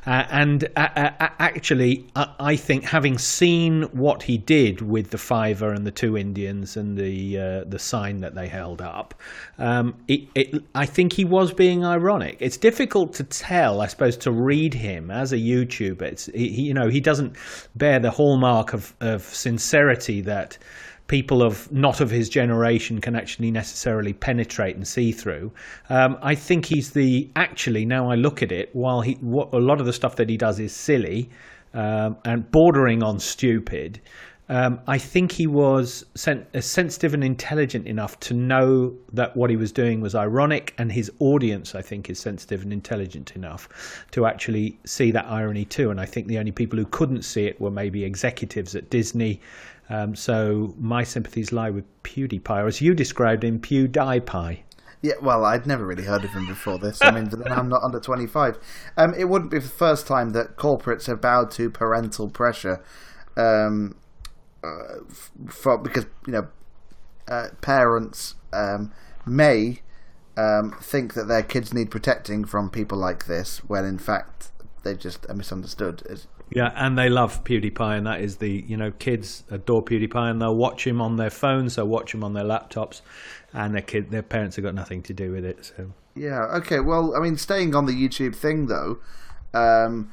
Uh, 0.06 0.26
and 0.30 0.64
uh, 0.76 0.90
uh 0.96 1.30
actually, 1.40 2.08
I 2.16 2.56
think 2.56 2.84
having 2.84 3.18
seen 3.18 3.84
what 3.92 4.24
he 4.24 4.38
did 4.38 4.82
with 4.82 5.12
the 5.12 5.18
Fiverr 5.18 5.76
and 5.76 5.86
the 5.86 5.92
two 5.92 6.18
Indians 6.18 6.78
and 6.78 6.98
the 6.98 7.38
uh, 7.38 7.64
the 7.66 7.80
sign 7.80 8.22
that 8.22 8.36
they 8.36 8.48
held 8.48 8.82
up, 8.82 9.14
um, 9.58 9.96
it, 10.36 10.64
I 10.74 10.86
think 10.86 11.14
he 11.14 11.26
was 11.26 11.54
being 11.54 11.86
ironic. 11.86 12.38
It's 12.40 12.58
difficult 12.58 13.14
to 13.16 13.24
tell, 13.24 13.82
I 13.82 13.88
suppose, 13.88 14.18
to 14.18 14.32
read 14.32 14.74
him 14.74 15.12
as 15.12 15.34
a 15.34 15.38
YouTuber. 15.38 16.02
It's 16.02 16.26
he, 16.28 16.48
you 16.68 16.74
know 16.74 16.90
he 16.90 17.00
doesn't 17.00 17.36
bear 17.76 18.00
the 18.00 18.12
hallmark 18.12 18.74
of, 18.74 18.94
of 19.02 19.24
sincerity 19.24 20.22
that 20.22 20.58
people 21.08 21.44
of 21.44 21.72
not 21.72 22.02
of 22.02 22.10
his 22.10 22.30
generation 22.30 23.00
can 23.00 23.16
actually 23.16 23.52
necessarily 23.52 24.14
penetrate 24.14 24.76
and 24.76 24.88
see 24.88 25.12
through. 25.12 25.52
Um, 25.90 26.18
I 26.22 26.36
think 26.36 26.66
he's 26.66 26.92
the 26.92 27.30
actually 27.36 27.86
now 27.86 28.10
I 28.10 28.16
look 28.16 28.42
at 28.42 28.52
it, 28.52 28.70
while 28.74 29.02
he 29.02 29.14
what, 29.22 29.54
a 29.54 29.60
lot 29.60 29.80
of 29.80 29.86
the 29.86 29.94
stuff 29.94 30.16
that 30.16 30.30
he 30.30 30.38
does 30.38 30.60
is 30.60 30.74
silly 30.74 31.30
um, 31.74 32.18
and 32.26 32.50
bordering 32.52 33.04
on 33.04 33.20
stupid. 33.20 34.02
Um, 34.48 34.80
I 34.86 35.00
think 35.00 35.32
he 35.32 35.48
was 35.48 36.06
sen- 36.14 36.46
sensitive 36.60 37.14
and 37.16 37.24
intelligent 37.24 37.88
enough 37.88 38.20
to 38.22 38.34
know 38.34 38.94
that 39.14 39.36
what 39.36 39.50
he 39.50 39.56
was 39.56 39.72
doing 39.72 40.02
was 40.02 40.14
ironic, 40.14 40.74
and 40.78 40.92
his 40.92 41.12
audience, 41.20 41.74
I 41.74 41.82
think, 41.82 42.10
is 42.10 42.20
sensitive 42.20 42.62
and 42.62 42.72
intelligent 42.72 43.36
enough 43.36 44.06
to 44.12 44.28
actually 44.28 44.78
see 44.86 45.10
that 45.12 45.26
irony 45.26 45.66
too. 45.66 45.90
And 45.90 46.00
I 46.00 46.06
think 46.06 46.28
the 46.28 46.38
only 46.38 46.52
people 46.52 46.78
who 46.78 46.86
couldn't 46.86 47.24
see 47.24 47.46
it 47.46 47.60
were 47.60 47.72
maybe 47.72 48.04
executives 48.04 48.76
at 48.76 48.90
Disney. 48.90 49.42
Um, 49.90 50.16
so 50.16 50.76
my 50.78 51.04
sympathies 51.04 51.52
lie 51.52 51.72
with 51.72 51.86
PewDiePie, 52.04 52.64
or 52.64 52.68
as 52.68 52.82
you 52.82 52.94
described 52.94 53.44
him, 53.44 53.60
PewDiePie. 53.60 54.60
Yeah, 55.02 55.14
well, 55.22 55.46
I'd 55.46 55.68
never 55.68 55.86
really 55.86 56.06
heard 56.06 56.24
of 56.24 56.32
him 56.32 56.48
before 56.48 56.80
this. 56.80 57.00
I 57.02 57.12
mean, 57.12 57.30
I'm 57.46 57.70
not 57.70 57.84
under 57.84 58.00
25. 58.00 58.58
Um, 58.98 59.14
it 59.16 59.26
wouldn't 59.26 59.52
be 59.52 59.60
the 59.60 59.68
first 59.68 60.08
time 60.08 60.32
that 60.32 60.56
corporates 60.56 61.06
have 61.06 61.22
bowed 61.22 61.52
to 61.52 61.70
parental 61.70 62.28
pressure. 62.28 62.84
Um, 63.38 63.96
uh, 64.66 65.04
for 65.48 65.78
because 65.78 66.06
you 66.26 66.34
know 66.34 66.48
uh, 67.28 67.50
parents 67.62 68.36
um, 68.54 68.92
may 69.26 69.82
um, 70.38 70.76
think 70.82 71.14
that 71.14 71.28
their 71.28 71.44
kids 71.44 71.74
need 71.74 71.92
protecting 71.92 72.46
from 72.46 72.70
people 72.70 72.98
like 72.98 73.26
this, 73.26 73.60
when 73.68 73.86
in 73.86 73.98
fact 73.98 74.52
they 74.84 74.96
just 74.96 75.30
are 75.30 75.34
misunderstood. 75.34 76.04
It's, 76.10 76.28
Yeah, 76.50 76.72
and 76.76 76.98
they 76.98 77.10
love 77.10 77.44
PewDiePie, 77.44 77.98
and 77.98 78.08
that 78.08 78.22
is 78.22 78.38
the 78.38 78.64
you 78.68 78.78
know 78.78 78.92
kids 78.92 79.44
adore 79.50 79.84
PewDiePie, 79.84 80.32
and 80.32 80.42
they'll 80.42 80.56
watch 80.56 80.86
him 80.86 81.02
on 81.02 81.18
their 81.18 81.30
phones, 81.30 81.76
they'll 81.76 81.88
watch 81.88 82.14
him 82.14 82.24
on 82.24 82.34
their 82.34 82.44
laptops, 82.44 83.02
and 83.54 83.74
their 83.74 83.82
kid, 83.82 84.12
their 84.12 84.24
parents 84.24 84.56
have 84.56 84.64
got 84.64 84.76
nothing 84.76 85.02
to 85.04 85.14
do 85.14 85.32
with 85.32 85.46
it. 85.46 85.72
So 85.76 85.92
Yeah. 86.16 86.44
Okay. 86.58 86.80
Well, 86.80 87.16
I 87.16 87.20
mean, 87.20 87.38
staying 87.38 87.76
on 87.76 87.86
the 87.86 87.94
YouTube 87.94 88.36
thing 88.36 88.68
though, 88.68 89.00
um, 89.54 90.12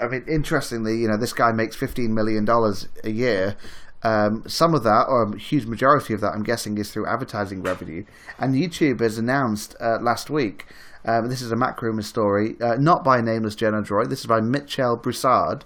I 0.00 0.08
mean, 0.08 0.24
interestingly, 0.28 0.98
you 0.98 1.08
know, 1.08 1.16
this 1.16 1.32
guy 1.32 1.52
makes 1.52 1.76
fifteen 1.76 2.14
million 2.14 2.44
dollars 2.44 2.88
a 3.02 3.10
year. 3.10 3.56
Um, 4.02 4.44
some 4.46 4.74
of 4.74 4.82
that, 4.82 5.06
or 5.08 5.22
a 5.22 5.38
huge 5.38 5.64
majority 5.64 6.12
of 6.12 6.20
that, 6.20 6.34
I'm 6.34 6.42
guessing, 6.42 6.76
is 6.76 6.92
through 6.92 7.06
advertising 7.06 7.62
revenue. 7.62 8.04
And 8.38 8.54
YouTube 8.54 9.00
has 9.00 9.16
announced 9.16 9.74
uh, 9.80 9.98
last 9.98 10.28
week. 10.28 10.66
Um, 11.06 11.28
this 11.28 11.40
is 11.40 11.50
a 11.50 11.56
Macrumors 11.56 12.04
story, 12.04 12.56
uh, 12.60 12.76
not 12.76 13.02
by 13.02 13.22
Nameless 13.22 13.54
Jen 13.54 13.72
Droid. 13.72 14.10
This 14.10 14.20
is 14.20 14.26
by 14.26 14.40
Mitchell 14.40 14.96
Broussard 14.96 15.64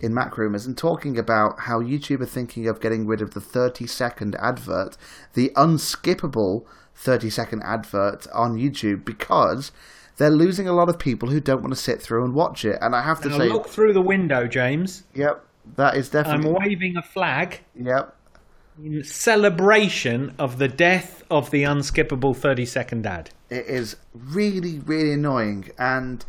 in 0.00 0.12
Macrumors, 0.12 0.66
and 0.66 0.76
talking 0.76 1.18
about 1.18 1.60
how 1.60 1.80
YouTube 1.80 2.20
are 2.20 2.26
thinking 2.26 2.68
of 2.68 2.80
getting 2.80 3.06
rid 3.06 3.20
of 3.20 3.32
the 3.32 3.40
30 3.40 3.86
second 3.86 4.36
advert, 4.36 4.96
the 5.34 5.50
unskippable 5.56 6.64
30 6.94 7.30
second 7.30 7.62
advert 7.62 8.26
on 8.32 8.56
YouTube, 8.56 9.04
because 9.04 9.72
they're 10.20 10.30
losing 10.30 10.68
a 10.68 10.72
lot 10.72 10.88
of 10.90 10.98
people 10.98 11.30
who 11.30 11.40
don't 11.40 11.62
want 11.62 11.72
to 11.74 11.80
sit 11.80 12.00
through 12.02 12.24
and 12.24 12.34
watch 12.34 12.64
it. 12.66 12.76
And 12.82 12.94
I 12.94 13.02
have 13.02 13.20
to 13.22 13.30
now 13.30 13.38
say, 13.38 13.48
look 13.48 13.66
through 13.68 13.94
the 13.94 14.02
window, 14.02 14.46
James. 14.46 15.02
yep, 15.14 15.42
that 15.76 15.96
is 15.96 16.10
definitely. 16.10 16.50
I'm 16.50 16.56
waving 16.62 16.96
a 16.98 17.02
flag 17.02 17.60
Yep. 17.74 18.14
in 18.84 19.02
celebration 19.02 20.34
of 20.38 20.58
the 20.58 20.68
death 20.68 21.22
of 21.30 21.50
the 21.50 21.62
unskippable 21.64 22.36
30 22.36 22.66
second 22.66 23.06
ad. 23.06 23.30
It 23.48 23.66
is 23.66 23.96
really, 24.14 24.78
really 24.80 25.12
annoying. 25.12 25.70
And 25.78 26.24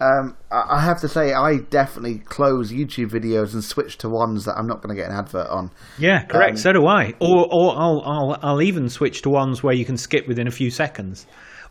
um, 0.00 0.36
I 0.50 0.80
have 0.80 1.00
to 1.02 1.08
say, 1.08 1.32
I 1.32 1.58
definitely 1.58 2.18
close 2.18 2.72
YouTube 2.72 3.10
videos 3.10 3.54
and 3.54 3.62
switch 3.64 3.96
to 3.98 4.08
ones 4.08 4.44
that 4.44 4.58
I'm 4.58 4.66
not 4.66 4.82
going 4.82 4.94
to 4.94 5.00
get 5.00 5.08
an 5.10 5.16
advert 5.16 5.46
on. 5.48 5.70
Yeah, 5.98 6.24
correct. 6.24 6.50
Um, 6.52 6.56
so 6.58 6.72
do 6.72 6.86
I. 6.86 7.14
Or, 7.20 7.46
or 7.50 7.72
I'll, 7.78 8.02
I'll, 8.04 8.38
I'll 8.42 8.62
even 8.62 8.88
switch 8.90 9.22
to 9.22 9.30
ones 9.30 9.62
where 9.62 9.72
you 9.74 9.84
can 9.84 9.96
skip 9.96 10.26
within 10.28 10.46
a 10.48 10.50
few 10.50 10.70
seconds, 10.70 11.26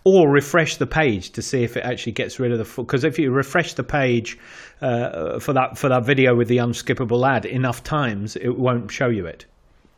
or 0.05 0.29
refresh 0.29 0.77
the 0.77 0.85
page 0.85 1.31
to 1.31 1.41
see 1.41 1.63
if 1.63 1.75
it 1.75 1.83
actually 1.83 2.13
gets 2.13 2.39
rid 2.39 2.51
of 2.51 2.59
the. 2.59 2.81
Because 2.81 3.03
if 3.03 3.19
you 3.19 3.31
refresh 3.31 3.73
the 3.73 3.83
page 3.83 4.37
uh, 4.81 5.39
for 5.39 5.51
that 5.53 5.77
for 5.77 5.89
that 5.89 6.05
video 6.05 6.35
with 6.35 6.47
the 6.47 6.57
unskippable 6.57 7.27
ad 7.27 7.45
enough 7.45 7.83
times, 7.83 8.35
it 8.37 8.57
won't 8.57 8.91
show 8.91 9.09
you 9.09 9.25
it. 9.25 9.45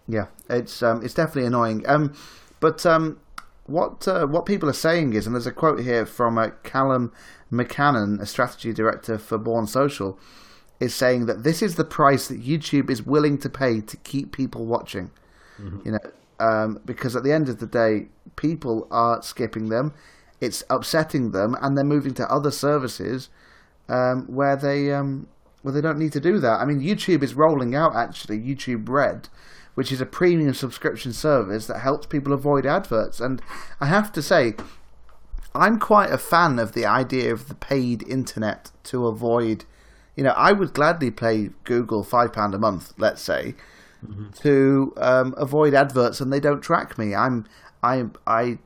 Yeah, 0.08 0.28
it's 0.50 0.82
um, 0.82 1.04
it's 1.04 1.14
definitely 1.14 1.46
annoying. 1.46 1.88
Um, 1.88 2.16
but 2.60 2.86
um, 2.86 3.20
what 3.66 4.08
uh, 4.08 4.26
what 4.26 4.46
people 4.46 4.70
are 4.70 4.74
saying 4.74 5.14
is, 5.14 5.28
and 5.28 5.36
there's 5.36 5.46
a 5.46 5.52
quote 5.52 5.82
here 5.82 6.06
from 6.06 6.38
uh, 6.38 6.52
Callum 6.64 7.12
McCahon, 7.52 8.22
a 8.22 8.26
strategy 8.26 8.74
director 8.74 9.18
for 9.18 9.38
Born 9.38 9.68
Social, 9.68 10.18
is 10.80 10.96
saying 10.96 11.26
that 11.26 11.44
this 11.44 11.62
is 11.62 11.76
the 11.76 11.84
price 11.84 12.30
that 12.30 12.42
YouTube 12.42 12.90
is 12.90 13.06
willing 13.06 13.38
to 13.40 13.50
pay 13.50 13.82
to 13.82 13.98
keep 13.98 14.32
people 14.32 14.66
watching. 14.66 15.12
You 15.84 15.92
know, 15.94 16.00
um, 16.40 16.80
because 16.86 17.16
at 17.16 17.24
the 17.24 17.32
end 17.32 17.50
of 17.50 17.60
the 17.60 17.68
day, 17.68 18.08
people 18.36 18.88
are 18.92 19.22
skipping 19.22 19.70
them. 19.70 19.94
It's 20.40 20.64
upsetting 20.70 21.32
them, 21.32 21.56
and 21.62 21.76
they're 21.76 21.84
moving 21.84 22.14
to 22.16 22.32
other 22.32 22.52
services 22.52 23.30
um, 23.90 24.26
where 24.28 24.56
they 24.56 24.92
um, 24.92 25.28
where 25.62 25.74
they 25.74 25.82
don't 25.82 26.00
need 26.00 26.14
to 26.14 26.20
do 26.20 26.40
that. 26.40 26.60
I 26.60 26.66
mean, 26.66 26.80
YouTube 26.80 27.24
is 27.24 27.34
rolling 27.34 27.76
out 27.76 27.96
actually 27.96 28.40
YouTube 28.40 28.88
Red, 28.88 29.30
which 29.76 29.92
is 29.92 30.00
a 30.00 30.06
premium 30.06 30.54
subscription 30.54 31.12
service 31.12 31.68
that 31.68 31.80
helps 31.80 32.06
people 32.06 32.34
avoid 32.34 32.66
adverts. 32.66 33.20
And 33.20 33.42
I 33.82 33.88
have 33.88 34.12
to 34.14 34.22
say, 34.22 34.54
I'm 35.56 35.80
quite 35.80 36.12
a 36.12 36.18
fan 36.18 36.60
of 36.60 36.74
the 36.74 36.86
idea 36.86 37.34
of 37.34 37.48
the 37.48 37.56
paid 37.56 38.08
internet 38.08 38.72
to 38.86 39.08
avoid. 39.08 39.66
You 40.16 40.24
know, 40.24 40.34
I 40.38 40.52
would 40.52 40.74
gladly 40.74 41.12
pay 41.12 41.50
Google 41.64 42.04
five 42.04 42.32
pound 42.32 42.54
a 42.54 42.60
month, 42.60 42.94
let's 42.98 43.22
say, 43.22 43.56
to 44.42 44.94
um, 44.98 45.34
avoid 45.38 45.74
adverts, 45.74 46.22
and 46.22 46.32
they 46.32 46.40
don't 46.40 46.62
track 46.62 46.98
me. 46.98 47.16
I'm 47.16 47.46
I 47.84 48.06
I 48.26 48.60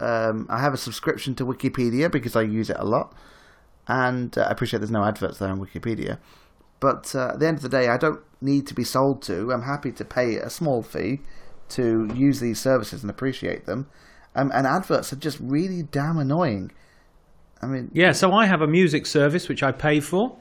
um, 0.00 0.46
I 0.48 0.60
have 0.60 0.74
a 0.74 0.78
subscription 0.78 1.34
to 1.36 1.46
Wikipedia 1.46 2.10
because 2.10 2.36
I 2.36 2.42
use 2.42 2.70
it 2.70 2.76
a 2.78 2.84
lot, 2.84 3.14
and 3.88 4.36
uh, 4.36 4.42
I 4.42 4.50
appreciate 4.50 4.80
there's 4.80 4.90
no 4.90 5.04
adverts 5.04 5.38
there 5.38 5.48
on 5.48 5.60
Wikipedia. 5.60 6.18
But 6.80 7.14
uh, 7.14 7.28
at 7.28 7.40
the 7.40 7.48
end 7.48 7.56
of 7.58 7.62
the 7.62 7.68
day, 7.68 7.88
I 7.88 7.96
don't 7.96 8.20
need 8.40 8.66
to 8.66 8.74
be 8.74 8.84
sold 8.84 9.22
to. 9.22 9.52
I'm 9.52 9.62
happy 9.62 9.92
to 9.92 10.04
pay 10.04 10.36
a 10.36 10.50
small 10.50 10.82
fee 10.82 11.20
to 11.70 12.10
use 12.14 12.40
these 12.40 12.60
services 12.60 13.02
and 13.02 13.10
appreciate 13.10 13.64
them. 13.64 13.88
Um, 14.34 14.50
and 14.54 14.66
adverts 14.66 15.12
are 15.12 15.16
just 15.16 15.38
really 15.40 15.82
damn 15.82 16.18
annoying. 16.18 16.72
I 17.62 17.66
mean, 17.66 17.90
Yeah, 17.94 18.12
so 18.12 18.32
I 18.32 18.46
have 18.46 18.60
a 18.60 18.66
music 18.66 19.06
service 19.06 19.48
which 19.48 19.62
I 19.62 19.72
pay 19.72 20.00
for 20.00 20.36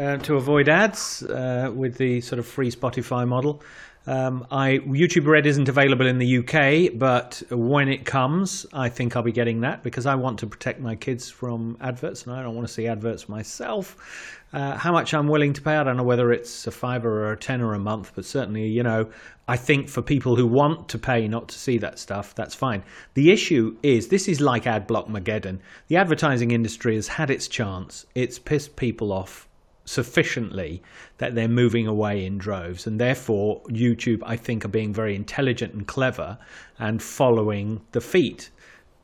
uh, 0.00 0.16
to 0.18 0.36
avoid 0.36 0.68
ads 0.68 1.22
uh, 1.24 1.70
with 1.74 1.98
the 1.98 2.20
sort 2.22 2.38
of 2.38 2.46
free 2.46 2.70
Spotify 2.70 3.28
model. 3.28 3.62
Um, 4.06 4.46
I 4.50 4.78
YouTube 4.78 5.26
Red 5.26 5.44
isn't 5.46 5.68
available 5.68 6.06
in 6.06 6.18
the 6.18 6.38
UK, 6.38 6.98
but 6.98 7.42
when 7.50 7.88
it 7.88 8.06
comes, 8.06 8.64
I 8.72 8.88
think 8.88 9.14
I'll 9.14 9.22
be 9.22 9.30
getting 9.30 9.60
that 9.60 9.82
because 9.82 10.06
I 10.06 10.14
want 10.14 10.38
to 10.38 10.46
protect 10.46 10.80
my 10.80 10.96
kids 10.96 11.28
from 11.28 11.76
adverts, 11.82 12.24
and 12.24 12.34
I 12.34 12.42
don't 12.42 12.54
want 12.54 12.66
to 12.66 12.72
see 12.72 12.86
adverts 12.86 13.28
myself. 13.28 14.38
Uh, 14.54 14.74
how 14.76 14.90
much 14.90 15.12
I'm 15.12 15.28
willing 15.28 15.52
to 15.52 15.60
pay, 15.60 15.76
I 15.76 15.84
don't 15.84 15.98
know 15.98 16.02
whether 16.02 16.32
it's 16.32 16.66
a 16.66 16.70
fiver 16.70 17.26
or 17.26 17.32
a 17.32 17.36
tenner 17.36 17.74
a 17.74 17.78
month, 17.78 18.12
but 18.14 18.24
certainly, 18.24 18.66
you 18.68 18.82
know, 18.82 19.10
I 19.46 19.56
think 19.56 19.88
for 19.88 20.00
people 20.00 20.34
who 20.34 20.46
want 20.46 20.88
to 20.88 20.98
pay 20.98 21.28
not 21.28 21.48
to 21.50 21.58
see 21.58 21.76
that 21.78 21.98
stuff, 21.98 22.34
that's 22.34 22.54
fine. 22.54 22.82
The 23.14 23.30
issue 23.30 23.76
is 23.82 24.08
this 24.08 24.28
is 24.28 24.40
like 24.40 24.64
Adblock 24.64 25.08
Mageddon. 25.08 25.58
The 25.88 25.96
advertising 25.96 26.52
industry 26.52 26.94
has 26.94 27.06
had 27.06 27.30
its 27.30 27.46
chance. 27.48 28.06
It's 28.14 28.38
pissed 28.38 28.76
people 28.76 29.12
off 29.12 29.46
sufficiently 29.90 30.82
that 31.18 31.34
they're 31.34 31.48
moving 31.48 31.86
away 31.86 32.24
in 32.24 32.38
droves, 32.38 32.86
and 32.86 33.00
therefore 33.00 33.60
YouTube, 33.64 34.22
I 34.24 34.36
think, 34.36 34.64
are 34.64 34.68
being 34.68 34.94
very 34.94 35.16
intelligent 35.16 35.74
and 35.74 35.86
clever 35.86 36.38
and 36.78 37.02
following 37.02 37.80
the 37.92 38.00
feet. 38.00 38.50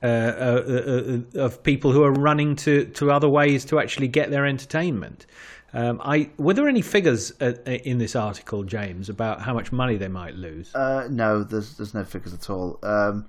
Uh, 0.02 0.06
uh, 0.06 1.20
uh, 1.36 1.40
of 1.40 1.62
people 1.62 1.90
who 1.90 2.04
are 2.04 2.12
running 2.12 2.54
to, 2.54 2.84
to 2.84 3.10
other 3.10 3.28
ways 3.28 3.64
to 3.64 3.80
actually 3.80 4.06
get 4.06 4.30
their 4.30 4.44
entertainment. 4.44 5.24
Um, 5.72 6.00
I 6.04 6.30
were 6.36 6.52
there 6.52 6.68
any 6.68 6.82
figures 6.82 7.32
uh, 7.40 7.54
in 7.66 7.96
this 7.96 8.14
article, 8.14 8.62
James, 8.62 9.08
about 9.08 9.40
how 9.40 9.54
much 9.54 9.72
money 9.72 9.96
they 9.96 10.08
might 10.08 10.34
lose? 10.34 10.72
Uh, 10.74 11.08
no, 11.10 11.42
there's 11.42 11.78
there's 11.78 11.94
no 11.94 12.04
figures 12.04 12.34
at 12.34 12.50
all. 12.50 12.78
Um, 12.82 13.26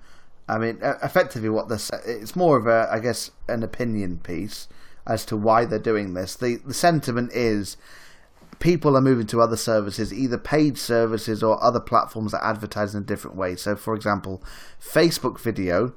I 0.50 0.58
mean, 0.58 0.78
effectively, 1.02 1.50
what 1.50 1.70
this 1.70 1.90
it's 2.06 2.36
more 2.36 2.58
of 2.58 2.68
a, 2.68 2.90
I 2.92 3.00
guess, 3.00 3.32
an 3.48 3.64
opinion 3.64 4.20
piece 4.20 4.68
as 5.08 5.26
to 5.26 5.38
why 5.38 5.66
they're 5.66 5.80
doing 5.80 6.14
this. 6.14 6.36
The 6.36 6.58
the 6.58 6.74
sentiment 6.74 7.32
is 7.34 7.78
people 8.60 8.98
are 8.98 9.02
moving 9.02 9.28
to 9.28 9.42
other 9.42 9.58
services, 9.58 10.14
either 10.14 10.38
paid 10.38 10.78
services 10.78 11.44
or 11.44 11.64
other 11.64 11.80
platforms 11.80 12.32
that 12.32 12.46
advertise 12.46 12.94
in 12.94 13.04
a 13.04 13.06
different 13.06 13.38
way. 13.38 13.56
So, 13.56 13.76
for 13.76 13.96
example, 13.96 14.44
Facebook 14.82 15.40
Video, 15.40 15.94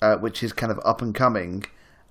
uh, 0.00 0.16
which 0.16 0.42
is 0.42 0.52
kind 0.52 0.72
of 0.72 0.80
up 0.84 1.02
and 1.02 1.14
coming, 1.14 1.64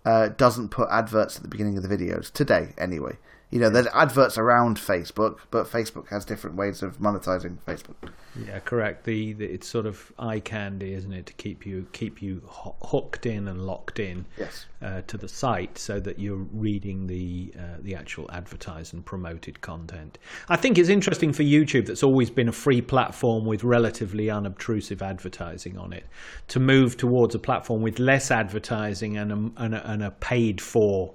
uh, 0.05 0.29
doesn't 0.29 0.70
put 0.70 0.89
adverts 0.89 1.38
at 1.38 1.43
the 1.43 1.50
beginning 1.50 1.77
of 1.77 1.88
the 1.88 1.98
videos 1.98 2.32
today, 2.32 2.74
anyway. 2.77 3.17
You 3.53 3.60
know, 3.60 3.69
there's 3.69 3.86
adverts 3.93 4.39
around 4.39 4.77
Facebook, 4.77 5.38
but 5.51 5.67
Facebook 5.67 6.07
has 6.10 6.25
different 6.25 6.55
ways 6.55 6.81
of 6.81 6.98
monetizing 6.98 7.60
Facebook. 7.67 8.10
Yeah, 8.48 8.57
correct. 8.57 9.03
The, 9.03 9.33
the 9.33 9.45
it's 9.45 9.67
sort 9.67 9.86
of 9.86 10.12
eye 10.17 10.39
candy, 10.39 10.93
isn't 10.95 11.13
it, 11.13 11.27
to 11.27 11.33
keep 11.33 11.63
you 11.63 11.86
keep 11.91 12.19
you 12.19 12.41
ho- 12.48 12.75
hooked 12.81 13.27
in 13.27 13.48
and 13.48 13.62
locked 13.62 14.00
in 14.00 14.25
Yes. 14.39 14.65
uh, 14.81 15.01
to 15.05 15.17
the 15.19 15.27
site, 15.27 15.77
so 15.77 16.00
that 16.00 16.17
you're 16.17 16.48
reading 16.51 17.05
the 17.05 17.53
uh, 17.55 17.77
the 17.79 17.93
actual 17.93 18.27
advertised 18.31 18.91
and 18.95 19.05
promoted 19.05 19.62
content. 19.62 20.17
I 20.50 20.55
think 20.55 20.79
it's 20.79 20.89
interesting 20.89 21.31
for 21.31 21.43
YouTube, 21.43 21.86
that's 21.86 22.01
always 22.01 22.31
been 22.31 22.50
a 22.50 22.53
free 22.53 22.81
platform 22.81 23.45
with 23.45 23.63
relatively 23.63 24.31
unobtrusive 24.31 25.03
advertising 25.03 25.77
on 25.77 25.93
it, 25.93 26.07
to 26.48 26.60
move 26.60 26.98
towards 26.98 27.36
a 27.36 27.39
platform 27.39 27.83
with 27.83 28.00
less 28.00 28.31
advertising 28.31 29.15
and 29.15 29.31
a, 29.31 29.63
and 29.63 29.75
a, 29.75 29.91
and 29.91 30.01
a 30.01 30.10
paid 30.10 30.60
for 30.60 31.13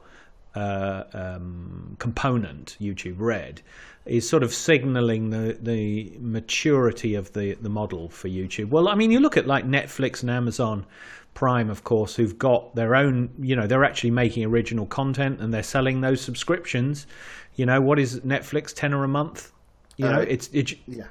uh, 0.59 1.05
um, 1.13 1.97
component, 1.99 2.77
YouTube 2.81 3.17
Red, 3.19 3.63
is 4.07 4.29
sort 4.29 4.43
of 4.43 4.53
signaling 4.53 5.31
the, 5.31 5.57
the 5.61 6.17
maturity 6.21 7.15
of 7.15 7.33
the, 7.33 7.55
the 7.55 7.69
model 7.69 8.09
for 8.09 8.29
YouTube. 8.29 8.69
Well, 8.71 8.89
I 8.89 8.95
mean, 8.95 9.11
you 9.11 9.21
look 9.21 9.37
at 9.37 9.47
like 9.47 9.65
Netflix 9.67 10.23
and 10.23 10.31
Amazon 10.31 10.87
Prime, 11.35 11.71
of 11.71 11.85
course, 11.85 12.17
who've 12.17 12.39
got 12.39 12.75
their 12.75 12.95
own, 12.97 13.31
you 13.39 13.55
know, 13.55 13.67
they're 13.67 13.85
actually 13.85 14.11
making 14.11 14.45
original 14.45 14.87
content 14.87 15.41
and 15.41 15.53
they're 15.53 15.63
selling 15.77 16.01
those 16.01 16.21
subscriptions. 16.21 17.07
You 17.55 17.67
know, 17.67 17.81
what 17.81 17.99
is 17.99 18.21
Netflix, 18.21 18.75
tenner 18.75 19.05
a 19.05 19.09
month? 19.09 19.53
You 19.97 20.07
know, 20.07 20.21
Uh, 20.21 20.35
it's 20.35 20.49
it, 20.53 20.75
Yeah. 20.87 21.05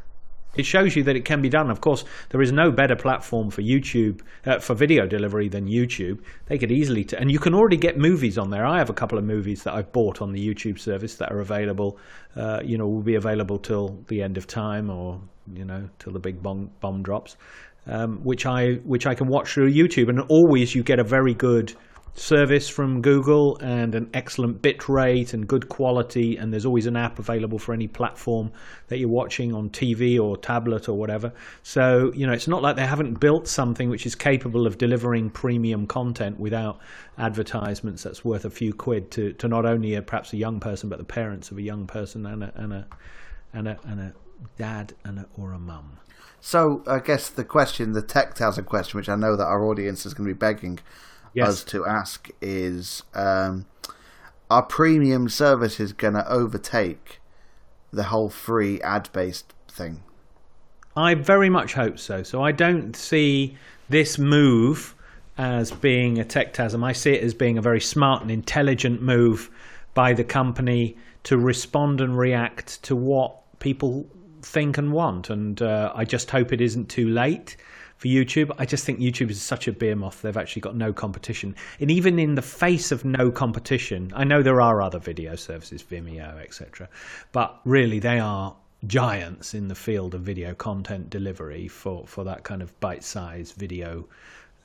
It 0.55 0.65
shows 0.65 0.95
you 0.95 1.03
that 1.03 1.15
it 1.15 1.25
can 1.25 1.41
be 1.41 1.49
done. 1.49 1.69
Of 1.69 1.81
course, 1.81 2.05
there 2.29 2.41
is 2.41 2.51
no 2.51 2.71
better 2.71 2.95
platform 2.95 3.49
for 3.51 3.61
YouTube 3.61 4.21
uh, 4.45 4.59
for 4.59 4.73
video 4.75 5.05
delivery 5.05 5.49
than 5.49 5.67
YouTube. 5.67 6.19
They 6.47 6.57
could 6.57 6.71
easily, 6.71 7.03
t- 7.03 7.17
and 7.17 7.29
you 7.31 7.39
can 7.39 7.53
already 7.53 7.77
get 7.77 7.97
movies 7.97 8.37
on 8.37 8.49
there. 8.49 8.65
I 8.65 8.77
have 8.79 8.89
a 8.89 8.93
couple 8.93 9.17
of 9.17 9.23
movies 9.25 9.63
that 9.63 9.73
I've 9.73 9.91
bought 9.91 10.21
on 10.21 10.31
the 10.31 10.39
YouTube 10.47 10.79
service 10.79 11.15
that 11.17 11.31
are 11.31 11.41
available. 11.41 11.99
Uh, 12.35 12.61
you 12.63 12.77
know, 12.77 12.87
will 12.87 13.03
be 13.03 13.15
available 13.15 13.59
till 13.59 14.03
the 14.07 14.21
end 14.23 14.37
of 14.37 14.47
time, 14.47 14.89
or 14.89 15.21
you 15.53 15.65
know, 15.65 15.89
till 15.99 16.13
the 16.13 16.19
big 16.19 16.41
bomb 16.41 16.71
bomb 16.79 17.03
drops. 17.03 17.37
um, 17.87 18.19
which 18.23 18.45
I 18.45 18.73
which 18.83 19.05
I 19.07 19.15
can 19.15 19.27
watch 19.27 19.53
through 19.53 19.71
YouTube, 19.71 20.09
and 20.09 20.21
always 20.29 20.75
you 20.75 20.83
get 20.83 20.99
a 20.99 21.03
very 21.03 21.33
good 21.33 21.73
service 22.17 22.67
from 22.67 23.01
Google 23.03 23.57
and 23.61 23.93
an 23.93 24.09
excellent 24.11 24.61
bit 24.61 24.89
rate 24.89 25.33
and 25.33 25.47
good 25.47 25.69
quality. 25.69 26.35
And 26.35 26.51
there's 26.51 26.65
always 26.65 26.87
an 26.87 26.97
app 26.97 27.19
available 27.19 27.59
for 27.59 27.73
any 27.73 27.87
platform 27.87 28.51
that 28.87 28.97
you're 28.97 29.07
watching 29.07 29.53
on 29.53 29.69
TV 29.69 30.19
or 30.19 30.35
tablet 30.35 30.89
or 30.89 30.97
whatever. 30.97 31.31
So, 31.61 32.11
you 32.15 32.25
know, 32.25 32.33
it's 32.33 32.47
not 32.47 32.63
like 32.63 32.75
they 32.75 32.87
haven't 32.87 33.19
built 33.19 33.47
something 33.47 33.89
which 33.89 34.05
is 34.05 34.15
capable 34.15 34.65
of 34.65 34.79
delivering 34.79 35.29
premium 35.29 35.85
content 35.85 36.39
without 36.39 36.79
advertisements 37.19 38.01
that's 38.01 38.25
worth 38.25 38.45
a 38.45 38.49
few 38.49 38.73
quid 38.73 39.11
to, 39.11 39.33
to 39.33 39.47
not 39.47 39.65
only 39.65 39.93
a, 39.93 40.01
perhaps 40.01 40.33
a 40.33 40.37
young 40.37 40.59
person, 40.59 40.89
but 40.89 40.97
the 40.97 41.05
parents 41.05 41.51
of 41.51 41.57
a 41.59 41.61
young 41.61 41.85
person 41.85 42.25
and 42.25 42.43
a, 42.43 42.51
and 42.55 42.73
a, 42.73 42.87
and 43.53 43.67
a, 43.67 43.77
and 43.85 43.99
a 43.99 44.13
dad 44.57 44.93
and 45.05 45.19
a, 45.19 45.25
or 45.37 45.53
a 45.53 45.59
mum. 45.59 45.99
So 46.39 46.83
I 46.87 46.99
guess 46.99 47.29
the 47.29 47.43
question, 47.43 47.91
the 47.91 48.01
techtasm 48.01 48.65
question, 48.65 48.97
which 48.97 49.09
I 49.09 49.15
know 49.15 49.35
that 49.35 49.45
our 49.45 49.65
audience 49.65 50.05
is 50.05 50.13
going 50.13 50.27
to 50.27 50.33
be 50.33 50.37
begging 50.37 50.79
Yes. 51.37 51.49
us 51.49 51.63
to 51.65 51.85
ask, 51.85 52.29
is: 52.41 53.03
um, 53.13 53.65
Are 54.49 54.63
premium 54.63 55.29
services 55.29 55.93
going 55.93 56.15
to 56.15 56.29
overtake 56.29 57.19
the 57.91 58.03
whole 58.03 58.29
free 58.29 58.81
ad-based 58.81 59.53
thing? 59.69 60.03
I 60.95 61.13
very 61.13 61.49
much 61.49 61.73
hope 61.73 61.99
so. 61.99 62.23
So 62.23 62.41
I 62.41 62.51
don't 62.51 62.95
see 62.95 63.55
this 63.89 64.17
move 64.17 64.95
as 65.37 65.71
being 65.71 66.19
a 66.19 66.23
techtasm. 66.23 66.83
I 66.83 66.93
see 66.93 67.11
it 67.11 67.23
as 67.23 67.33
being 67.33 67.57
a 67.57 67.61
very 67.61 67.79
smart 67.79 68.23
and 68.23 68.31
intelligent 68.31 69.01
move 69.01 69.51
by 69.93 70.13
the 70.13 70.23
company 70.23 70.97
to 71.23 71.37
respond 71.37 72.01
and 72.01 72.17
react 72.17 72.81
to 72.83 72.95
what 72.95 73.35
people 73.59 74.07
think 74.41 74.77
and 74.77 74.91
want. 74.91 75.29
And 75.29 75.61
uh, 75.61 75.91
I 75.95 76.05
just 76.05 76.31
hope 76.31 76.51
it 76.51 76.61
isn't 76.61 76.89
too 76.89 77.09
late 77.09 77.57
for 77.97 78.07
YouTube. 78.07 78.51
I 78.57 78.65
just 78.65 78.85
think 78.85 78.99
YouTube 78.99 79.29
is 79.29 79.41
such 79.41 79.67
a 79.67 79.71
behemoth. 79.71 80.21
They've 80.21 80.37
actually 80.37 80.61
got 80.61 80.75
no 80.75 80.93
competition. 80.93 81.55
And 81.79 81.91
even 81.91 82.19
in 82.19 82.35
the 82.35 82.41
face 82.41 82.91
of 82.91 83.03
no 83.03 83.31
competition, 83.31 84.11
I 84.15 84.23
know 84.23 84.41
there 84.41 84.61
are 84.61 84.81
other 84.81 84.99
video 84.99 85.35
services, 85.35 85.83
Vimeo, 85.83 86.41
etc. 86.41 86.87
But 87.31 87.59
really, 87.65 87.99
they 87.99 88.19
are 88.19 88.55
giants 88.85 89.55
in 89.55 89.67
the 89.67 89.75
field 89.75 90.13
of 90.13 90.21
video 90.21 90.53
content 90.53 91.09
delivery 91.09 91.67
for, 91.67 92.05
for 92.05 92.23
that 92.23 92.43
kind 92.43 92.61
of 92.61 92.79
bite-sized 92.79 93.55
video 93.55 94.07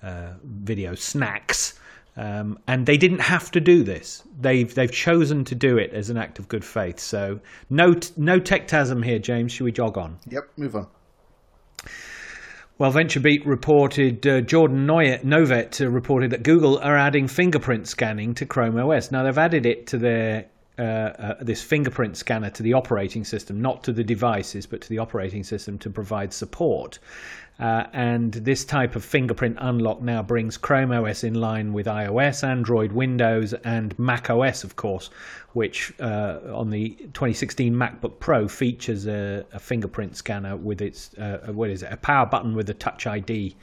uh, 0.02 0.32
video 0.44 0.94
snacks. 0.94 1.78
Um, 2.14 2.58
and 2.66 2.84
they 2.84 2.98
didn't 2.98 3.20
have 3.20 3.50
to 3.52 3.60
do 3.60 3.82
this. 3.82 4.22
They've 4.38 4.72
they've 4.74 4.92
chosen 4.92 5.44
to 5.46 5.54
do 5.54 5.78
it 5.78 5.94
as 5.94 6.10
an 6.10 6.18
act 6.18 6.38
of 6.38 6.46
good 6.46 6.64
faith. 6.64 7.00
So 7.00 7.40
no 7.70 7.94
t- 7.94 8.12
no 8.18 8.38
techtasm 8.38 9.02
here, 9.02 9.18
James. 9.18 9.52
Should 9.52 9.64
we 9.64 9.72
jog 9.72 9.96
on? 9.96 10.18
Yep, 10.28 10.50
move 10.58 10.76
on. 10.76 10.88
Well, 12.82 12.92
VentureBeat 12.92 13.46
reported, 13.46 14.26
uh, 14.26 14.40
Jordan 14.40 14.88
Novet 14.88 15.80
uh, 15.80 15.88
reported 15.88 16.32
that 16.32 16.42
Google 16.42 16.80
are 16.80 16.96
adding 16.96 17.28
fingerprint 17.28 17.86
scanning 17.86 18.34
to 18.34 18.44
Chrome 18.44 18.76
OS. 18.76 19.12
Now, 19.12 19.22
they've 19.22 19.38
added 19.38 19.66
it 19.66 19.86
to 19.86 19.98
their 19.98 20.46
uh, 20.76 20.82
uh, 20.82 21.34
this 21.40 21.62
fingerprint 21.62 22.16
scanner 22.16 22.50
to 22.50 22.62
the 22.64 22.72
operating 22.72 23.24
system, 23.24 23.62
not 23.62 23.84
to 23.84 23.92
the 23.92 24.02
devices, 24.02 24.66
but 24.66 24.80
to 24.80 24.88
the 24.88 24.98
operating 24.98 25.44
system 25.44 25.78
to 25.78 25.90
provide 25.90 26.32
support. 26.32 26.98
Uh, 27.58 27.86
and 27.92 28.32
this 28.32 28.64
type 28.64 28.96
of 28.96 29.04
fingerprint 29.04 29.56
unlock 29.60 30.00
now 30.00 30.22
brings 30.22 30.56
Chrome 30.56 30.90
OS 30.90 31.22
in 31.22 31.34
line 31.34 31.72
with 31.72 31.86
iOS, 31.86 32.42
Android, 32.42 32.92
Windows, 32.92 33.52
and 33.52 33.96
Mac 33.98 34.30
OS, 34.30 34.64
of 34.64 34.74
course, 34.74 35.10
which 35.52 35.92
uh, 36.00 36.40
on 36.52 36.70
the 36.70 36.90
2016 37.12 37.72
MacBook 37.72 38.18
Pro 38.18 38.48
features 38.48 39.06
a, 39.06 39.44
a 39.52 39.58
fingerprint 39.58 40.16
scanner 40.16 40.56
with 40.56 40.80
its 40.80 41.14
uh, 41.18 41.52
what 41.52 41.70
is 41.70 41.82
it? 41.82 41.92
A 41.92 41.96
power 41.98 42.26
button 42.26 42.54
with 42.56 42.68
a 42.70 42.74
Touch 42.74 43.06
ID 43.06 43.54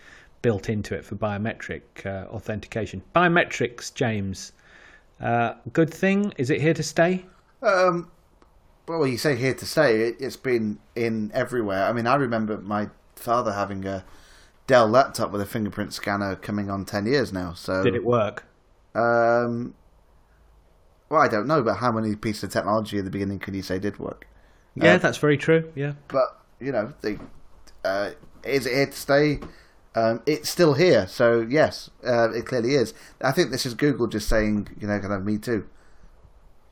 built 0.42 0.70
into 0.70 0.96
it 0.96 1.04
for 1.04 1.16
biometric 1.16 1.82
uh, 2.06 2.28
authentication. 2.30 3.02
Biometrics, 3.16 3.94
James. 3.94 4.54
Uh, 5.20 5.56
good 5.74 5.94
thing? 5.94 6.34
Is 6.38 6.50
it 6.50 6.62
here 6.62 6.74
to 6.74 6.84
stay? 6.84 7.26
Um, 7.62 8.10
well, 8.88 9.06
you 9.06 9.18
say 9.18 9.36
here 9.36 9.54
to 9.54 9.66
stay. 9.66 10.08
It, 10.08 10.16
it's 10.20 10.38
been 10.38 10.80
in 10.96 11.32
everywhere. 11.34 11.86
I 11.86 11.94
mean, 11.94 12.08
I 12.08 12.16
remember 12.16 12.58
my 12.60 12.88
father 13.20 13.54
having 13.54 13.86
a 13.86 14.04
Dell 14.68 14.88
laptop 14.88 15.32
with 15.32 15.42
a 15.42 15.46
fingerprint 15.48 15.94
scanner 15.94 16.36
coming 16.36 16.70
on 16.70 16.86
ten 16.86 17.06
years 17.08 17.34
now. 17.34 17.54
So 17.54 17.84
Did 17.84 17.96
it 17.96 18.06
work? 18.06 18.46
Um, 18.94 19.74
well, 21.10 21.22
I 21.22 21.28
don't 21.28 21.48
know, 21.48 21.64
but 21.64 21.76
how 21.76 21.92
many 21.92 22.16
pieces 22.16 22.44
of 22.44 22.52
technology 22.52 23.00
at 23.00 23.04
the 23.06 23.10
beginning 23.10 23.40
can 23.40 23.54
you 23.56 23.64
say 23.64 23.80
did 23.80 23.98
work? 23.98 24.28
Yeah, 24.76 24.94
Uh, 24.94 24.98
that's 24.98 25.18
very 25.18 25.38
true. 25.38 25.72
Yeah. 25.76 25.94
But 26.08 26.40
you 26.60 26.72
know, 26.72 26.94
the, 27.02 27.20
uh, 27.84 28.12
is 28.44 28.66
it 28.66 28.74
here 28.74 28.86
to 28.86 28.92
stay? 28.92 29.40
Um, 29.96 30.22
it's 30.28 30.48
still 30.50 30.76
here, 30.76 31.08
so 31.08 31.42
yes, 31.42 31.90
uh, 32.06 32.30
it 32.32 32.46
clearly 32.46 32.76
is. 32.76 32.94
I 33.22 33.32
think 33.32 33.50
this 33.50 33.66
is 33.66 33.74
Google 33.74 34.06
just 34.06 34.30
saying, 34.30 34.68
you 34.80 34.88
know, 34.88 35.00
kind 35.00 35.14
of 35.14 35.26
me 35.26 35.40
too. 35.40 35.68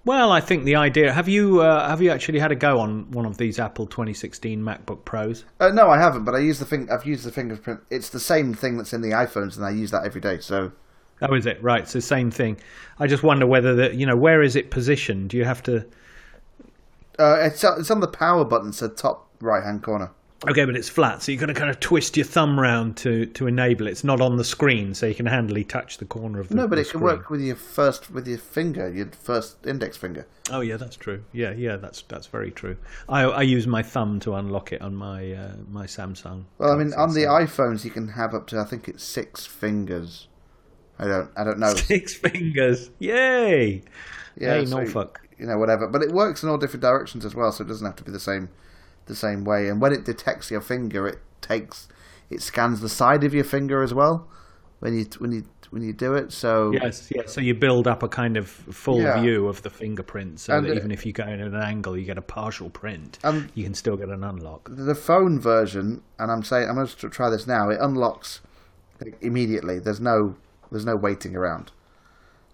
Well, 0.08 0.32
I 0.32 0.40
think 0.40 0.64
the 0.64 0.78
idea. 0.78 1.12
Have 1.12 1.28
you 1.28 1.60
uh, 1.60 1.90
have 1.90 2.02
you 2.02 2.12
actually 2.12 2.40
had 2.40 2.50
a 2.50 2.56
go 2.56 2.80
on 2.80 3.12
one 3.12 3.26
of 3.26 3.36
these 3.36 3.60
Apple 3.60 3.86
2016 3.88 4.58
MacBook 4.64 5.04
Pros? 5.04 5.44
Uh, 5.60 5.68
no, 5.68 5.90
I 5.90 6.00
haven't, 6.00 6.24
but 6.24 6.34
I 6.34 6.40
use 6.40 6.60
the 6.60 6.66
thing. 6.66 6.90
I've 6.90 7.06
used 7.06 7.26
the 7.26 7.32
fingerprint. 7.32 7.82
It's 7.90 8.08
the 8.10 8.20
same 8.22 8.54
thing 8.54 8.78
that's 8.78 8.94
in 8.94 9.02
the 9.02 9.10
iPhones, 9.10 9.58
and 9.58 9.66
I 9.66 9.72
use 9.72 9.92
that 9.92 10.06
every 10.06 10.22
day. 10.22 10.40
So 10.40 10.72
Oh, 11.22 11.34
is 11.34 11.46
it 11.46 11.62
right? 11.62 11.90
So 11.90 12.00
same 12.00 12.32
thing. 12.32 12.58
I 13.00 13.08
just 13.08 13.22
wonder 13.22 13.46
whether 13.46 13.76
that 13.76 13.96
you 13.96 14.06
know 14.06 14.16
where 14.16 14.42
is 14.42 14.56
it 14.56 14.72
positioned? 14.72 15.32
Do 15.32 15.36
you 15.36 15.44
have 15.44 15.62
to? 15.64 15.86
uh, 17.20 17.40
it's 17.42 17.62
it's 17.66 17.92
on 17.92 18.00
the 18.00 18.08
power 18.08 18.46
button, 18.46 18.72
so 18.72 18.88
top 18.88 19.28
right 19.42 19.64
hand 19.64 19.84
corner. 19.84 20.12
Okay, 20.48 20.66
but 20.66 20.76
it's 20.76 20.90
flat, 20.90 21.24
so 21.24 21.32
you've 21.32 21.42
got 21.42 21.48
to 21.48 21.54
kind 21.56 21.70
of 21.70 21.80
twist 21.80 22.16
your 22.16 22.26
thumb 22.26 22.60
round 22.60 22.96
to 22.98 23.26
to 23.26 23.48
enable 23.48 23.88
it. 23.88 23.92
It's 23.92 24.04
not 24.04 24.22
on 24.22 24.38
the 24.38 24.44
screen, 24.44 24.94
so 24.94 25.08
you 25.08 25.16
can 25.16 25.26
handily 25.26 25.64
touch 25.64 25.98
the 25.98 26.06
corner 26.06 26.40
of 26.40 26.50
the. 26.50 26.56
No, 26.56 26.68
but 26.68 26.76
the 26.76 26.82
it 26.82 26.90
can 26.90 27.00
screen. 27.00 27.04
work 27.04 27.30
with 27.32 27.42
your 27.42 27.56
first 27.56 28.12
with 28.12 28.28
your 28.28 28.38
finger, 28.38 28.88
your 28.88 29.08
first 29.08 29.66
index 29.66 29.98
finger. 29.98 30.28
Oh 30.52 30.62
yeah, 30.62 30.78
that's 30.78 30.96
true. 30.96 31.24
Yeah, 31.32 31.54
yeah, 31.54 31.78
that's 31.78 32.04
that's 32.04 32.28
very 32.28 32.52
true. 32.52 32.78
I 33.10 33.24
I 33.24 33.42
use 33.42 33.66
my 33.66 33.82
thumb 33.82 34.20
to 34.22 34.36
unlock 34.36 34.72
it 34.72 34.82
on 34.82 34.96
my 34.96 35.32
uh, 35.32 35.56
my 35.70 35.88
Samsung. 35.88 36.44
Well, 36.60 36.72
I 36.72 36.76
mean, 36.76 36.94
on 36.94 37.16
the 37.16 37.24
iPhones, 37.24 37.84
you 37.84 37.90
can 37.90 38.10
have 38.10 38.36
up 38.36 38.46
to 38.48 38.60
I 38.60 38.64
think 38.64 38.88
it's 38.88 39.04
six 39.04 39.46
fingers. 39.48 40.28
I 41.00 41.08
don't, 41.08 41.32
I 41.36 41.44
don't 41.44 41.60
know. 41.60 41.74
six 41.76 42.14
fingers. 42.14 42.90
Yay! 43.00 43.84
Yeah, 44.36 44.56
hey, 44.56 44.66
so, 44.66 44.78
Norfolk. 44.78 45.22
You 45.38 45.46
know, 45.46 45.58
whatever. 45.58 45.88
But 45.88 46.02
it 46.02 46.12
works 46.12 46.44
in 46.44 46.50
all 46.50 46.58
different 46.58 46.82
directions 46.82 47.26
as 47.26 47.36
well, 47.36 47.52
so 47.52 47.64
it 47.64 47.68
doesn't 47.68 47.86
have 47.86 47.96
to 47.98 48.04
be 48.04 48.12
the 48.12 48.20
same, 48.20 48.50
the 49.08 49.16
same 49.16 49.44
way. 49.44 49.68
And 49.70 49.82
when 49.82 49.94
it 49.94 50.06
detects 50.06 50.52
your 50.52 50.62
finger, 50.62 51.08
it 51.08 51.20
takes, 51.42 51.88
it 52.30 52.42
scans 52.42 52.82
the 52.82 52.90
side 52.90 53.24
of 53.24 53.34
your 53.34 53.44
finger 53.44 53.82
as 53.84 53.94
well. 53.94 54.28
When 54.80 54.96
you 54.98 55.06
when 55.18 55.32
you 55.32 55.44
when 55.72 55.82
you 55.82 55.92
do 55.92 56.14
it, 56.14 56.32
so 56.32 56.72
Yes, 56.72 57.10
yes. 57.14 57.34
So 57.34 57.42
you 57.42 57.56
build 57.56 57.88
up 57.88 58.04
a 58.04 58.08
kind 58.08 58.38
of 58.38 58.48
full 58.48 59.02
Yeah. 59.02 59.20
view 59.20 59.48
of 59.48 59.64
the 59.64 59.70
fingerprint, 59.72 60.40
so 60.40 60.54
And 60.56 60.66
that 60.66 60.74
it- 60.74 60.78
even 60.78 60.92
if 60.92 61.04
you 61.06 61.12
go 61.14 61.24
in 61.24 61.42
at 61.42 61.48
an 61.48 61.56
angle, 61.56 61.98
you 61.98 62.06
get 62.06 62.18
a 62.18 62.22
partial 62.22 62.70
print. 62.70 63.18
Um, 63.24 63.50
you 63.56 63.64
can 63.64 63.74
still 63.74 63.98
get 63.98 64.10
an 64.10 64.24
unlock. 64.24 64.70
the 64.72 64.94
phone 64.96 65.40
version, 65.40 66.04
and 66.20 66.32
I'm 66.32 66.44
saying 66.44 66.70
I'm 66.70 66.76
going 66.76 66.88
to 66.88 67.10
try 67.10 67.30
this 67.32 67.48
now. 67.48 67.70
It 67.70 67.80
unlocks 67.82 68.42
immediately. 69.22 69.80
There's 69.80 70.00
no 70.02 70.36
there's 70.72 70.86
no 70.86 70.96
waiting 70.96 71.36
around. 71.36 71.72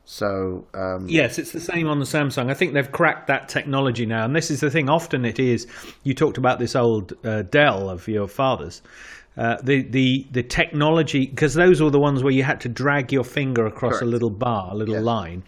So 0.05 0.65
um, 0.73 1.07
Yes, 1.07 1.39
it's 1.39 1.51
the 1.51 1.59
same 1.61 1.87
on 1.87 1.99
the 1.99 2.05
Samsung. 2.05 2.49
I 2.49 2.53
think 2.53 2.73
they've 2.73 2.91
cracked 2.91 3.27
that 3.27 3.47
technology 3.47 4.05
now, 4.05 4.25
and 4.25 4.35
this 4.35 4.51
is 4.51 4.59
the 4.59 4.69
thing. 4.69 4.89
Often 4.89 5.23
it 5.25 5.39
is. 5.39 5.65
You 6.03 6.13
talked 6.13 6.37
about 6.37 6.59
this 6.59 6.75
old 6.75 7.13
uh, 7.25 7.43
Dell 7.43 7.89
of 7.89 8.07
your 8.07 8.27
father's. 8.27 8.81
Uh, 9.35 9.57
the 9.63 9.81
the 9.81 10.27
the 10.31 10.43
technology 10.43 11.25
because 11.25 11.53
those 11.55 11.81
were 11.81 11.89
the 11.89 11.99
ones 11.99 12.21
where 12.21 12.33
you 12.33 12.43
had 12.43 12.61
to 12.61 12.69
drag 12.69 13.11
your 13.11 13.23
finger 13.23 13.65
across 13.65 14.01
a 14.01 14.05
little 14.05 14.29
bar, 14.29 14.69
a 14.71 14.75
little 14.75 14.93
Yeah. 14.95 15.01
line, 15.01 15.43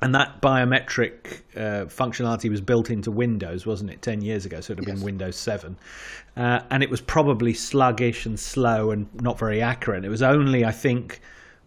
and 0.00 0.14
that 0.14 0.40
biometric 0.40 1.42
uh, 1.54 1.84
functionality 1.86 2.48
was 2.48 2.62
built 2.62 2.88
into 2.88 3.10
Windows, 3.10 3.66
wasn't 3.66 3.90
it? 3.90 4.00
Ten 4.00 4.22
years 4.22 4.46
ago, 4.46 4.60
so 4.62 4.72
it 4.72 4.76
would 4.78 4.84
have 4.88 4.94
Yes. 4.94 4.98
been 5.00 5.04
Windows 5.04 5.36
Seven, 5.36 5.76
uh, 6.38 6.60
and 6.70 6.82
it 6.82 6.88
was 6.88 7.02
probably 7.02 7.52
sluggish 7.52 8.24
and 8.24 8.40
slow 8.40 8.90
and 8.90 9.06
not 9.20 9.38
very 9.38 9.60
accurate. 9.60 10.04
It 10.06 10.08
was 10.08 10.22
only, 10.22 10.64
I 10.64 10.72
think, 10.72 11.20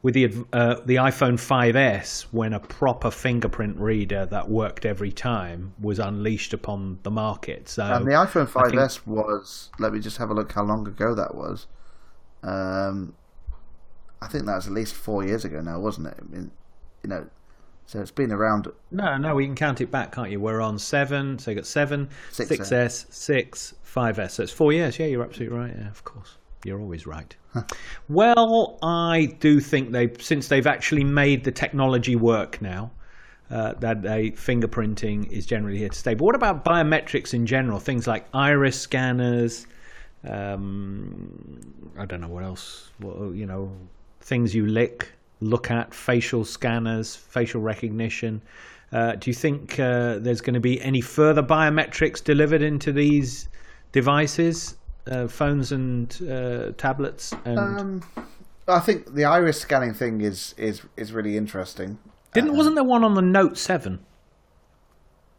with 0.07 0.13
the 0.13 0.31
uh, 0.53 0.75
the 0.85 0.95
iPhone 0.95 1.33
5s 1.33 2.21
when 2.31 2.53
a 2.53 2.61
proper 2.61 3.11
fingerprint 3.11 3.77
reader 3.77 4.25
that 4.27 4.49
worked 4.49 4.85
every 4.85 5.11
time 5.11 5.73
was 5.81 5.99
unleashed 5.99 6.53
upon 6.53 6.97
the 7.03 7.11
market. 7.11 7.67
So 7.67 7.83
And 7.83 8.07
the 8.07 8.11
iPhone 8.11 8.47
I 8.55 8.69
think- 8.69 8.81
5S 8.81 9.05
was. 9.05 9.69
Let 9.79 9.91
me 9.91 9.99
just 9.99 10.15
have 10.15 10.29
a 10.29 10.33
look 10.33 10.53
how 10.53 10.63
long 10.63 10.87
ago 10.87 11.13
that 11.13 11.35
was. 11.35 11.67
Um, 12.41 13.15
I 14.21 14.27
think 14.27 14.45
that 14.45 14.55
was 14.55 14.67
at 14.67 14.71
least 14.71 14.93
four 14.93 15.25
years 15.25 15.43
ago 15.43 15.59
now, 15.59 15.77
wasn't 15.77 16.07
it? 16.07 16.15
I 16.17 16.23
mean, 16.33 16.51
you 17.03 17.09
know, 17.09 17.27
so 17.85 17.99
it's 17.99 18.09
been 18.09 18.31
around. 18.31 18.71
No, 18.91 19.17
no, 19.17 19.35
we 19.35 19.45
can 19.45 19.55
count 19.55 19.81
it 19.81 19.91
back, 19.91 20.13
can't 20.13 20.31
you? 20.31 20.39
We're 20.39 20.61
on 20.61 20.79
seven, 20.79 21.37
so 21.37 21.51
you 21.51 21.55
got 21.55 21.65
seven, 21.65 22.07
Six, 22.31 22.49
6S, 22.49 23.11
six, 23.13 23.73
5S. 23.85 24.31
So 24.31 24.43
it's 24.43 24.53
four 24.53 24.71
years. 24.71 24.97
Yeah, 24.99 25.07
you're 25.07 25.25
absolutely 25.25 25.57
right. 25.57 25.75
Yeah, 25.77 25.89
of 25.89 26.05
course. 26.05 26.37
You're 26.67 26.82
always 26.82 27.08
right. 27.08 27.36
well, 28.10 28.77
I 28.84 29.36
do 29.39 29.60
think 29.60 29.91
they, 29.91 30.12
since 30.19 30.49
they've 30.49 30.67
actually 30.67 31.03
made 31.03 31.43
the 31.43 31.51
technology 31.51 32.15
work 32.15 32.62
now, 32.62 32.91
uh, 33.49 33.73
that 33.80 34.01
they, 34.01 34.32
fingerprinting 34.32 35.32
is 35.32 35.45
generally 35.45 35.77
here 35.77 35.89
to 35.89 35.97
stay. 35.97 36.13
But 36.13 36.25
what 36.25 36.36
about 36.36 36.65
biometrics 36.65 37.34
in 37.34 37.45
general? 37.45 37.80
Things 37.80 38.06
like 38.06 38.27
iris 38.34 38.80
scanners, 38.80 39.65
Um, 40.23 41.93
I 41.97 42.06
don't 42.06 42.21
know 42.21 42.27
what 42.27 42.43
else. 42.43 42.89
What, 42.99 43.36
you 43.36 43.45
know, 43.45 43.71
things 44.21 44.53
you 44.53 44.67
lick, 44.67 45.10
look 45.39 45.71
at, 45.71 45.93
facial 45.93 46.43
scanners, 46.43 47.15
facial 47.15 47.62
recognition. 47.62 48.41
Uh, 48.91 49.15
do 49.15 49.30
you 49.30 49.34
think 49.34 49.80
uh, 49.80 50.19
there's 50.19 50.41
going 50.41 50.53
to 50.53 50.60
be 50.60 50.82
any 50.82 51.01
further 51.01 51.43
biometrics 51.43 52.23
delivered 52.23 52.62
into 52.62 52.91
these 52.91 53.47
devices, 53.91 54.76
uh, 55.07 55.27
phones 55.27 55.71
and 55.71 56.15
uh, 56.29 56.71
tablets? 56.77 57.33
And 57.45 57.59
Um, 57.59 58.03
I 58.67 58.79
think 58.79 59.13
the 59.13 59.25
iris 59.25 59.59
scanning 59.59 59.93
thing 59.93 60.21
is 60.21 60.53
is 60.57 60.81
is 60.97 61.13
really 61.13 61.37
interesting. 61.37 61.97
didn't 62.33 62.55
wasn't 62.55 62.75
there 62.75 62.83
one 62.83 63.03
on 63.03 63.13
the 63.13 63.21
Note 63.21 63.57
Seven? 63.57 63.99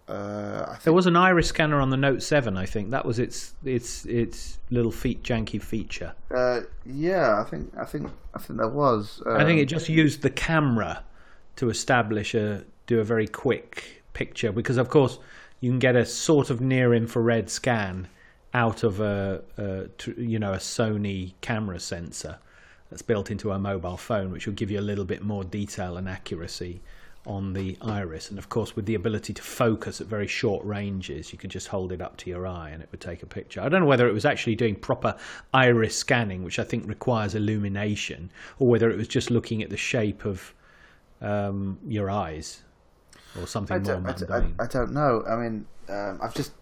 Uh, 0.09 0.65
I 0.67 0.71
think 0.73 0.83
There 0.85 0.93
was 0.95 1.07
an 1.07 1.17
iris 1.17 1.49
scanner 1.49 1.81
on 1.81 1.91
the 1.91 1.97
Note 1.99 2.23
Seven. 2.23 2.57
I 2.57 2.65
think 2.65 2.91
that 2.91 3.05
was 3.05 3.19
its 3.19 3.55
its 3.65 4.07
its 4.07 4.59
little 4.71 4.91
feet 4.91 5.23
janky 5.23 5.61
feature. 5.61 6.15
uh, 6.35 6.61
yeah, 6.87 7.39
I 7.41 7.45
think 7.45 7.73
I 7.77 7.85
think 7.85 8.11
I 8.35 8.39
think 8.39 8.59
there 8.59 8.69
was. 8.69 9.23
I 9.27 9.45
think 9.45 9.59
um, 9.59 9.59
it 9.59 9.67
just 9.67 9.89
used 9.91 10.23
the 10.23 10.31
camera 10.31 11.05
to 11.57 11.69
establish 11.69 12.35
a 12.35 12.65
do 12.87 13.01
a 13.01 13.05
very 13.05 13.27
quick 13.27 14.03
picture 14.15 14.51
because 14.51 14.79
of 14.79 14.89
course 14.89 15.19
you 15.61 15.71
can 15.71 15.79
get 15.79 15.95
a 15.95 16.07
sort 16.07 16.49
of 16.51 16.61
near 16.61 16.95
infrared 16.95 17.51
scan 17.51 18.09
out 18.55 18.83
of 18.83 19.01
a, 19.01 19.43
a 19.59 19.89
you 20.21 20.39
know 20.39 20.53
a 20.55 20.59
Sony 20.59 21.35
camera 21.41 21.79
sensor 21.81 22.39
that's 22.91 23.03
built 23.03 23.31
into 23.31 23.51
a 23.53 23.59
mobile 23.59 23.97
phone 23.99 24.33
which 24.33 24.47
will 24.47 24.55
give 24.55 24.71
you 24.71 24.81
a 24.81 24.81
little 24.81 25.05
bit 25.05 25.23
more 25.23 25.45
detail 25.45 25.97
and 25.99 26.09
accuracy 26.09 26.81
on 27.27 27.53
the 27.53 27.77
iris. 27.83 28.31
And 28.31 28.39
of 28.39 28.49
course 28.49 28.75
with 28.75 28.87
the 28.87 28.95
ability 28.95 29.35
to 29.35 29.43
focus 29.43 30.01
at 30.01 30.07
very 30.07 30.27
short 30.27 30.65
ranges 30.65 31.31
you 31.31 31.39
could 31.39 31.51
just 31.51 31.69
hold 31.69 31.93
it 31.93 32.01
up 32.01 32.17
to 32.19 32.31
your 32.31 32.47
eye 32.47 32.71
and 32.71 32.83
it 32.83 32.89
would 32.91 33.03
take 33.03 33.23
a 33.23 33.27
picture. 33.27 33.61
I 33.61 33.69
don't 33.69 33.81
know 33.83 33.87
whether 33.87 34.09
it 34.09 34.15
was 34.15 34.25
actually 34.25 34.55
doing 34.55 34.75
proper 34.77 35.15
iris 35.53 35.95
scanning 35.95 36.43
which 36.43 36.59
i 36.59 36.65
think 36.65 36.89
requires 36.89 37.35
illumination 37.35 38.31
or 38.59 38.69
whether 38.69 38.91
it 38.91 38.97
was 38.97 39.09
just 39.09 39.31
looking 39.31 39.63
at 39.63 39.69
the 39.69 39.77
shape 39.77 40.25
of 40.25 40.55
um, 41.21 41.79
your 41.87 42.09
eyes 42.09 42.63
or 43.39 43.47
something 43.47 43.77
I 43.77 43.79
more 43.81 44.01
don't, 44.01 44.07
I, 44.07 44.13
don't- 44.13 44.55
I, 44.59 44.65
I 44.65 44.67
don't 44.67 44.93
know. 44.93 45.25
I 45.29 45.37
mean, 45.37 45.67
um, 45.89 46.19
I've 46.23 46.35
just 46.35 46.53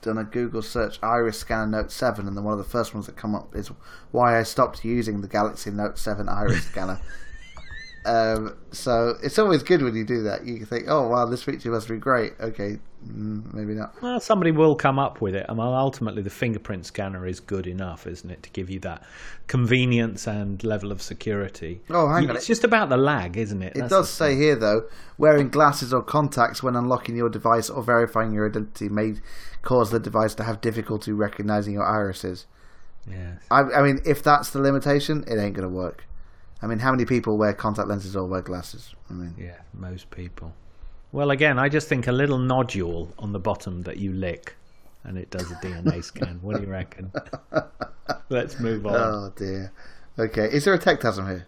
done 0.00 0.18
a 0.18 0.24
Google 0.24 0.62
search 0.62 0.98
Iris 1.02 1.38
Scanner 1.38 1.66
Note 1.66 1.92
7, 1.92 2.26
and 2.26 2.36
then 2.36 2.44
one 2.44 2.52
of 2.52 2.58
the 2.58 2.70
first 2.70 2.94
ones 2.94 3.06
that 3.06 3.16
come 3.16 3.34
up 3.34 3.54
is 3.54 3.70
why 4.10 4.38
I 4.38 4.42
stopped 4.42 4.84
using 4.84 5.20
the 5.20 5.28
Galaxy 5.28 5.70
Note 5.70 5.98
7 5.98 6.28
Iris 6.28 6.64
Scanner. 6.64 7.00
Um, 8.04 8.56
so 8.70 9.16
it's 9.22 9.38
always 9.38 9.62
good 9.62 9.82
when 9.82 9.94
you 9.94 10.04
do 10.04 10.22
that. 10.22 10.46
You 10.46 10.64
think, 10.64 10.86
oh, 10.88 11.08
wow, 11.08 11.26
this 11.26 11.42
feature 11.42 11.70
must 11.70 11.88
be 11.88 11.96
great. 11.96 12.32
Okay, 12.40 12.78
mm, 13.06 13.52
maybe 13.52 13.74
not. 13.74 14.00
Well, 14.00 14.20
somebody 14.20 14.50
will 14.50 14.76
come 14.76 14.98
up 14.98 15.20
with 15.20 15.34
it. 15.34 15.44
I 15.48 15.52
mean, 15.52 15.60
ultimately, 15.60 16.22
the 16.22 16.30
fingerprint 16.30 16.86
scanner 16.86 17.26
is 17.26 17.40
good 17.40 17.66
enough, 17.66 18.06
isn't 18.06 18.30
it, 18.30 18.42
to 18.44 18.50
give 18.50 18.70
you 18.70 18.80
that 18.80 19.02
convenience 19.46 20.26
and 20.26 20.62
level 20.64 20.92
of 20.92 21.02
security. 21.02 21.80
Oh, 21.90 22.08
hang 22.08 22.30
on. 22.30 22.36
It's 22.36 22.46
just 22.46 22.64
about 22.64 22.88
the 22.88 22.96
lag, 22.96 23.36
isn't 23.36 23.62
it? 23.62 23.76
It 23.76 23.80
That's 23.80 23.90
does 23.90 24.10
say 24.10 24.36
here, 24.36 24.56
though, 24.56 24.88
wearing 25.18 25.48
glasses 25.48 25.92
or 25.92 26.02
contacts 26.02 26.62
when 26.62 26.76
unlocking 26.76 27.16
your 27.16 27.28
device 27.28 27.68
or 27.68 27.82
verifying 27.82 28.32
your 28.32 28.48
identity 28.48 28.88
may 28.88 29.14
cause 29.62 29.90
the 29.90 30.00
device 30.00 30.34
to 30.36 30.44
have 30.44 30.60
difficulty 30.60 31.12
recognizing 31.12 31.74
your 31.74 31.84
irises. 31.84 32.46
Yes. 33.06 33.42
I, 33.50 33.60
I 33.60 33.82
mean, 33.82 34.00
if 34.04 34.22
that's 34.22 34.50
the 34.50 34.60
limitation, 34.60 35.24
it 35.26 35.38
ain't 35.38 35.54
going 35.54 35.68
to 35.68 35.74
work. 35.74 36.04
I 36.60 36.66
mean, 36.66 36.78
how 36.80 36.90
many 36.90 37.04
people 37.04 37.36
wear 37.38 37.52
contact 37.52 37.88
lenses 37.88 38.16
or 38.16 38.26
wear 38.26 38.42
glasses? 38.42 38.94
I 39.10 39.12
mean, 39.12 39.34
Yeah, 39.38 39.58
most 39.74 40.10
people. 40.10 40.54
Well, 41.12 41.30
again, 41.30 41.58
I 41.58 41.68
just 41.68 41.88
think 41.88 42.06
a 42.06 42.12
little 42.12 42.38
nodule 42.38 43.12
on 43.18 43.32
the 43.32 43.38
bottom 43.38 43.82
that 43.82 43.96
you 43.96 44.12
lick, 44.12 44.56
and 45.04 45.16
it 45.16 45.30
does 45.30 45.50
a 45.50 45.54
DNA 45.56 46.02
scan. 46.10 46.38
What 46.42 46.56
do 46.56 46.62
you 46.62 46.68
reckon? 46.68 47.12
Let's 48.28 48.58
move 48.60 48.86
on. 48.86 48.94
oh 48.94 49.32
dear. 49.36 49.72
Okay, 50.18 50.44
is 50.52 50.64
there 50.64 50.74
a 50.74 50.78
techtasm 50.78 51.28
here? 51.28 51.46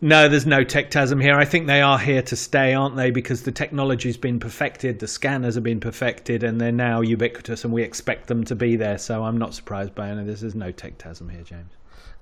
No, 0.00 0.28
there's 0.28 0.44
no 0.44 0.64
Techtasm 0.64 1.22
here. 1.22 1.36
I 1.36 1.44
think 1.44 1.66
they 1.66 1.80
are 1.80 1.98
here 1.98 2.20
to 2.22 2.36
stay, 2.36 2.74
aren't 2.74 2.96
they? 2.96 3.10
Because 3.10 3.42
the 3.42 3.52
technology's 3.52 4.16
been 4.18 4.38
perfected, 4.38 4.98
the 4.98 5.06
scanners 5.08 5.54
have 5.54 5.64
been 5.64 5.80
perfected, 5.80 6.42
and 6.42 6.60
they're 6.60 6.72
now 6.72 7.00
ubiquitous, 7.00 7.64
and 7.64 7.72
we 7.72 7.82
expect 7.82 8.26
them 8.26 8.44
to 8.44 8.54
be 8.54 8.76
there. 8.76 8.98
So 8.98 9.24
I'm 9.24 9.38
not 9.38 9.54
surprised 9.54 9.94
by 9.94 10.10
any 10.10 10.20
of 10.20 10.26
this. 10.26 10.40
There's 10.40 10.54
no 10.54 10.72
Techtasm 10.72 11.30
here, 11.30 11.42
James. 11.42 11.72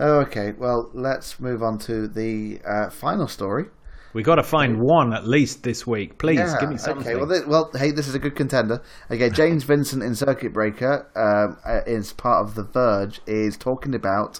Okay. 0.01 0.53
Well, 0.59 0.91
let's 0.95 1.39
move 1.41 1.63
on 1.63 1.79
to 1.81 2.09
the 2.09 2.61
uh, 2.67 2.91
final 2.91 3.29
story. 3.29 3.67
We 4.15 4.23
got 4.23 4.35
to 4.35 4.43
find 4.43 4.79
one 4.79 5.15
at 5.15 5.27
least 5.27 5.63
this 5.63 5.87
week. 5.87 6.19
Please 6.19 6.39
give 6.61 6.69
me 6.69 6.77
something. 6.77 7.07
Okay. 7.07 7.17
Well, 7.17 7.29
thi- 7.29 7.47
well, 7.49 7.71
hey, 7.75 7.93
this 7.93 8.09
is 8.09 8.15
a 8.15 8.19
good 8.19 8.37
contender. 8.37 8.83
Okay, 9.11 9.31
James 9.31 9.65
Vincent 9.65 10.03
in 10.03 10.15
Circuit 10.15 10.53
Breaker, 10.53 11.09
um, 11.17 11.57
uh, 11.65 11.81
is 11.87 12.13
part 12.13 12.47
of 12.47 12.55
The 12.55 12.65
Verge, 12.65 13.23
is 13.27 13.57
talking 13.57 13.95
about 13.95 14.39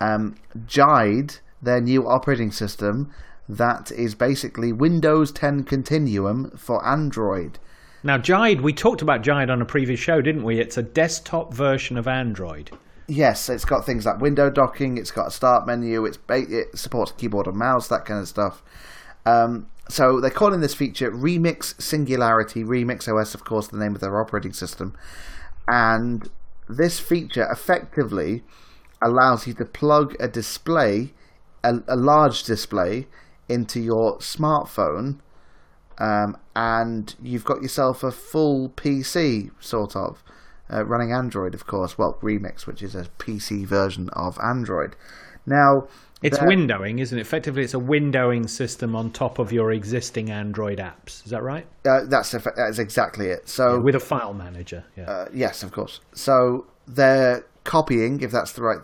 um, 0.00 0.34
Jide, 0.66 1.40
their 1.62 1.80
new 1.80 2.06
operating 2.06 2.50
system 2.50 3.10
that 3.48 3.90
is 3.90 4.14
basically 4.14 4.72
Windows 4.72 5.32
10 5.32 5.64
Continuum 5.64 6.50
for 6.56 6.86
Android. 6.86 7.58
now, 8.04 8.18
Jide, 8.18 8.60
we 8.60 8.72
talked 8.72 9.02
about 9.02 9.22
Jide 9.22 9.50
on 9.50 9.62
a 9.62 9.66
previous 9.66 9.98
show, 9.98 10.20
didn't 10.20 10.44
we? 10.44 10.60
It's 10.60 10.76
a 10.76 10.82
desktop 10.82 11.54
version 11.54 11.96
of 11.96 12.06
Android. 12.06 12.70
Yes, 13.10 13.48
it's 13.48 13.64
got 13.64 13.84
things 13.84 14.06
like 14.06 14.20
window 14.20 14.50
docking. 14.50 14.96
It's 14.96 15.10
got 15.10 15.26
a 15.26 15.30
start 15.32 15.66
menu. 15.66 16.04
It 16.04 16.78
supports 16.78 17.10
keyboard 17.10 17.48
and 17.48 17.56
mouse, 17.56 17.88
that 17.88 18.04
kind 18.04 18.20
of 18.20 18.28
stuff. 18.28 18.62
Um, 19.26 19.66
so 19.88 20.20
they're 20.20 20.30
calling 20.30 20.60
this 20.60 20.74
feature 20.74 21.10
Remix 21.10 21.80
Singularity. 21.82 22.62
Remix 22.62 23.12
OS, 23.12 23.34
of 23.34 23.44
course, 23.44 23.66
the 23.66 23.78
name 23.78 23.96
of 23.96 24.00
their 24.00 24.20
operating 24.20 24.52
system. 24.52 24.96
And 25.66 26.30
this 26.68 27.00
feature 27.00 27.48
effectively 27.50 28.44
allows 29.02 29.44
you 29.44 29.54
to 29.54 29.64
plug 29.64 30.14
a 30.20 30.28
display, 30.28 31.12
a, 31.64 31.80
a 31.88 31.96
large 31.96 32.44
display, 32.44 33.08
into 33.48 33.80
your 33.80 34.18
smartphone, 34.18 35.18
um, 35.98 36.36
and 36.54 37.16
you've 37.20 37.44
got 37.44 37.60
yourself 37.60 38.04
a 38.04 38.12
full 38.12 38.68
PC, 38.68 39.50
sort 39.58 39.96
of, 39.96 40.22
uh, 40.72 40.84
running 40.84 41.12
Android, 41.12 41.54
of 41.54 41.66
course. 41.66 41.98
Well, 41.98 42.18
Remix, 42.22 42.66
which 42.66 42.82
is 42.82 42.94
a 42.94 43.04
PC 43.18 43.66
version 43.66 44.08
of 44.12 44.38
Android. 44.42 44.96
Now, 45.46 45.88
It's 46.22 46.38
windowing, 46.38 47.00
isn't 47.00 47.16
it? 47.16 47.22
Effectively, 47.22 47.62
it's 47.62 47.74
a 47.74 47.78
windowing 47.78 48.48
system 48.48 48.94
on 48.94 49.10
top 49.10 49.38
of 49.38 49.52
your 49.52 49.72
existing 49.72 50.30
Android 50.30 50.78
apps. 50.78 51.24
Is 51.24 51.30
that 51.30 51.42
right? 51.42 51.66
uh, 51.86 52.04
that's 52.08 52.30
that's 52.56 52.78
exactly 52.78 53.28
it. 53.28 53.48
So 53.48 53.80
With 53.80 53.94
a 53.94 54.00
file 54.00 54.34
manager. 54.34 54.84
Yeah. 54.96 55.10
Uh, 55.10 55.26
yes, 55.32 55.62
of 55.62 55.72
course. 55.72 56.00
So 56.12 56.66
they're 56.86 57.44
copying, 57.64 58.20
if 58.20 58.30
that's 58.30 58.52
the 58.52 58.62
right 58.62 58.80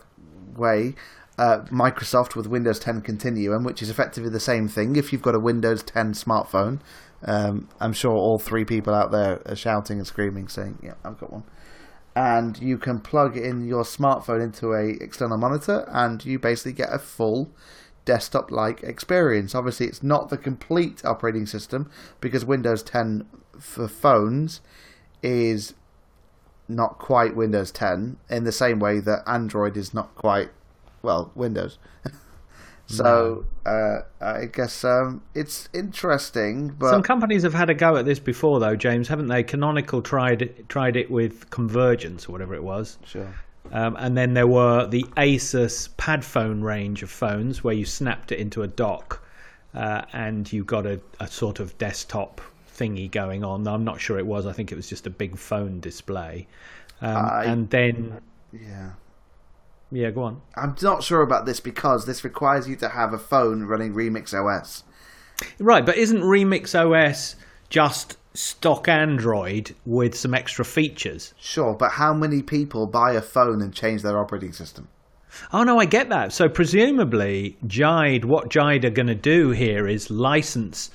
way, 0.56 0.94
uh, 1.38 1.58
Microsoft 1.70 2.34
with 2.34 2.46
Windows 2.46 2.78
10 2.78 3.02
Continuum, 3.02 3.64
which 3.64 3.82
is 3.82 3.90
effectively 3.90 4.30
the 4.30 4.40
same 4.40 4.68
thing. 4.68 4.96
If 4.96 5.12
you've 5.12 5.22
got 5.22 5.34
a 5.34 5.40
Windows 5.40 5.82
10 5.82 6.14
smartphone, 6.14 6.80
um, 7.24 7.68
I'm 7.80 7.92
sure 7.92 8.12
all 8.12 8.38
three 8.38 8.64
people 8.64 8.94
out 8.94 9.10
there 9.10 9.42
are 9.46 9.56
shouting 9.56 9.98
and 9.98 10.06
screaming, 10.06 10.48
saying, 10.48 10.78
"Yeah, 10.82 10.94
I've 11.04 11.18
got 11.18 11.32
one." 11.32 11.44
And 12.16 12.58
you 12.60 12.78
can 12.78 12.98
plug 12.98 13.36
in 13.36 13.68
your 13.68 13.84
smartphone 13.84 14.42
into 14.42 14.72
a 14.72 14.96
external 15.04 15.36
monitor, 15.36 15.86
and 15.92 16.24
you 16.24 16.38
basically 16.38 16.72
get 16.72 16.92
a 16.92 16.98
full 16.98 17.52
desktop-like 18.06 18.82
experience. 18.82 19.54
Obviously, 19.54 19.86
it's 19.86 20.02
not 20.02 20.30
the 20.30 20.38
complete 20.38 21.04
operating 21.04 21.44
system 21.44 21.90
because 22.20 22.44
Windows 22.44 22.82
10 22.82 23.26
for 23.60 23.86
phones 23.86 24.62
is 25.22 25.74
not 26.68 26.98
quite 26.98 27.36
Windows 27.36 27.70
10 27.70 28.16
in 28.30 28.44
the 28.44 28.52
same 28.52 28.78
way 28.80 28.98
that 29.00 29.22
Android 29.26 29.76
is 29.76 29.92
not 29.92 30.14
quite 30.14 30.50
well 31.02 31.30
Windows. 31.34 31.78
so 32.86 33.44
uh, 33.64 33.98
I 34.20 34.46
guess 34.46 34.84
um, 34.84 35.22
it's 35.34 35.68
interesting, 35.74 36.68
but 36.68 36.90
Some 36.90 37.02
companies 37.02 37.42
have 37.42 37.54
had 37.54 37.68
a 37.70 37.74
go 37.74 37.96
at 37.96 38.04
this 38.04 38.18
before, 38.18 38.60
though, 38.60 38.76
James, 38.76 39.08
haven't 39.08 39.26
they? 39.26 39.42
Canonical 39.42 40.02
tried 40.02 40.64
tried 40.68 40.96
it 40.96 41.10
with 41.10 41.50
Convergence 41.50 42.28
or 42.28 42.32
whatever 42.32 42.54
it 42.54 42.62
was, 42.62 42.98
sure. 43.04 43.32
um, 43.72 43.96
and 43.98 44.16
then 44.16 44.34
there 44.34 44.46
were 44.46 44.86
the 44.86 45.02
Asus 45.16 45.88
PadFone 45.96 46.62
range 46.62 47.02
of 47.02 47.10
phones 47.10 47.64
where 47.64 47.74
you 47.74 47.84
snapped 47.84 48.30
it 48.32 48.38
into 48.38 48.62
a 48.62 48.68
dock, 48.68 49.22
uh, 49.74 50.02
and 50.12 50.52
you 50.52 50.62
got 50.64 50.86
a, 50.86 51.00
a 51.20 51.26
sort 51.26 51.58
of 51.60 51.76
desktop 51.78 52.40
thingy 52.78 53.10
going 53.10 53.42
on. 53.42 53.66
I'm 53.66 53.84
not 53.84 54.00
sure 54.00 54.18
it 54.18 54.26
was. 54.26 54.46
I 54.46 54.52
think 54.52 54.70
it 54.70 54.76
was 54.76 54.88
just 54.88 55.06
a 55.06 55.10
big 55.10 55.36
phone 55.36 55.80
display, 55.80 56.46
um, 57.00 57.16
I- 57.16 57.44
and 57.44 57.68
then 57.70 58.20
Yeah. 58.52 58.90
Yeah, 59.90 60.10
go 60.10 60.24
on. 60.24 60.42
I'm 60.54 60.74
not 60.82 61.02
sure 61.02 61.22
about 61.22 61.46
this 61.46 61.60
because 61.60 62.06
this 62.06 62.24
requires 62.24 62.68
you 62.68 62.76
to 62.76 62.88
have 62.88 63.12
a 63.12 63.18
phone 63.18 63.64
running 63.64 63.94
Remix 63.94 64.34
OS. 64.34 64.82
Right, 65.58 65.84
but 65.84 65.96
isn't 65.96 66.22
Remix 66.22 66.74
OS 66.74 67.36
just 67.68 68.16
stock 68.34 68.88
Android 68.88 69.74
with 69.84 70.16
some 70.16 70.34
extra 70.34 70.64
features? 70.64 71.34
Sure, 71.38 71.74
but 71.74 71.92
how 71.92 72.12
many 72.12 72.42
people 72.42 72.86
buy 72.86 73.12
a 73.12 73.22
phone 73.22 73.62
and 73.62 73.72
change 73.72 74.02
their 74.02 74.18
operating 74.18 74.52
system? 74.52 74.88
Oh 75.52 75.64
no, 75.64 75.78
I 75.78 75.84
get 75.84 76.08
that. 76.08 76.32
So 76.32 76.48
presumably, 76.48 77.56
Jide, 77.66 78.24
what 78.24 78.48
Jide 78.48 78.84
are 78.84 78.90
going 78.90 79.08
to 79.08 79.14
do 79.14 79.50
here 79.50 79.86
is 79.86 80.10
license 80.10 80.90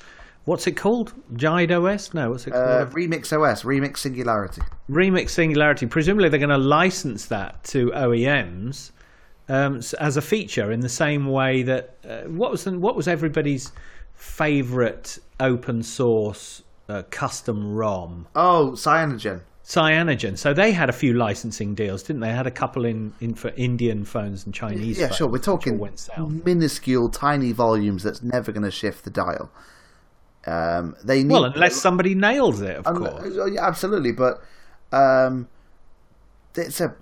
What's 0.46 0.66
it 0.66 0.74
called? 0.74 1.14
Jide 1.34 1.72
OS? 1.72 2.14
No, 2.14 2.32
what's 2.32 2.48
it 2.48 2.52
called? 2.52 2.66
Uh, 2.66 2.86
Remix 2.88 3.32
OS, 3.32 3.64
Remix 3.64 3.98
Singularity. 4.00 4.62
Remix 4.90 5.30
Singularity. 5.30 5.86
Presumably, 5.86 6.30
they're 6.30 6.40
going 6.40 6.50
to 6.50 6.58
license 6.58 7.28
that 7.28 7.64
to 7.66 7.92
OEMs 7.92 8.92
um, 9.50 9.82
as 10.00 10.18
a 10.18 10.22
feature 10.22 10.72
in 10.72 10.80
the 10.80 10.90
same 10.90 11.28
way 11.28 11.62
that 11.64 11.98
uh, 12.08 12.22
what 12.22 12.52
was 12.52 12.64
the, 12.64 12.78
what 12.78 12.96
was 12.96 13.08
everybody's 13.08 13.72
favorite 14.14 15.20
open 15.40 15.84
source 15.84 16.64
uh, 16.90 17.04
custom 17.12 17.76
ROM? 17.76 18.28
Oh, 18.36 18.72
Cyanogen. 18.74 19.42
Cyanogen. 19.64 20.38
So 20.38 20.54
they 20.54 20.72
had 20.72 20.90
a 20.90 20.94
few 20.94 21.14
licensing 21.14 21.76
deals, 21.76 22.02
didn't 22.04 22.22
they? 22.22 22.30
They 22.30 22.36
had 22.36 22.48
a 22.48 22.52
couple 22.52 22.86
in, 22.86 23.14
in 23.22 23.36
for 23.36 23.50
Indian 23.56 24.04
phones 24.06 24.46
and 24.46 24.54
Chinese. 24.54 25.00
Yeah, 25.00 25.08
phones, 25.08 25.18
sure. 25.18 25.28
We're 25.28 25.38
talking 25.38 25.80
minuscule, 26.44 27.10
tiny 27.10 27.52
volumes 27.52 28.04
that's 28.04 28.24
never 28.24 28.52
going 28.52 28.64
to 28.64 28.72
shift 28.72 29.04
the 29.04 29.12
dial. 29.12 29.52
Um, 30.46 30.96
they 31.04 31.24
need 31.24 31.32
Well, 31.32 31.46
unless 31.46 31.76
somebody 31.76 32.16
nails 32.16 32.62
it, 32.62 32.78
of 32.78 32.88
Um, 32.88 32.98
course. 32.98 33.38
uh, 33.38 33.46
yeah, 33.46 33.66
absolutely, 33.68 34.12
but 34.12 34.42
um, 34.92 35.48
it's 36.56 36.82
a, 36.82 36.96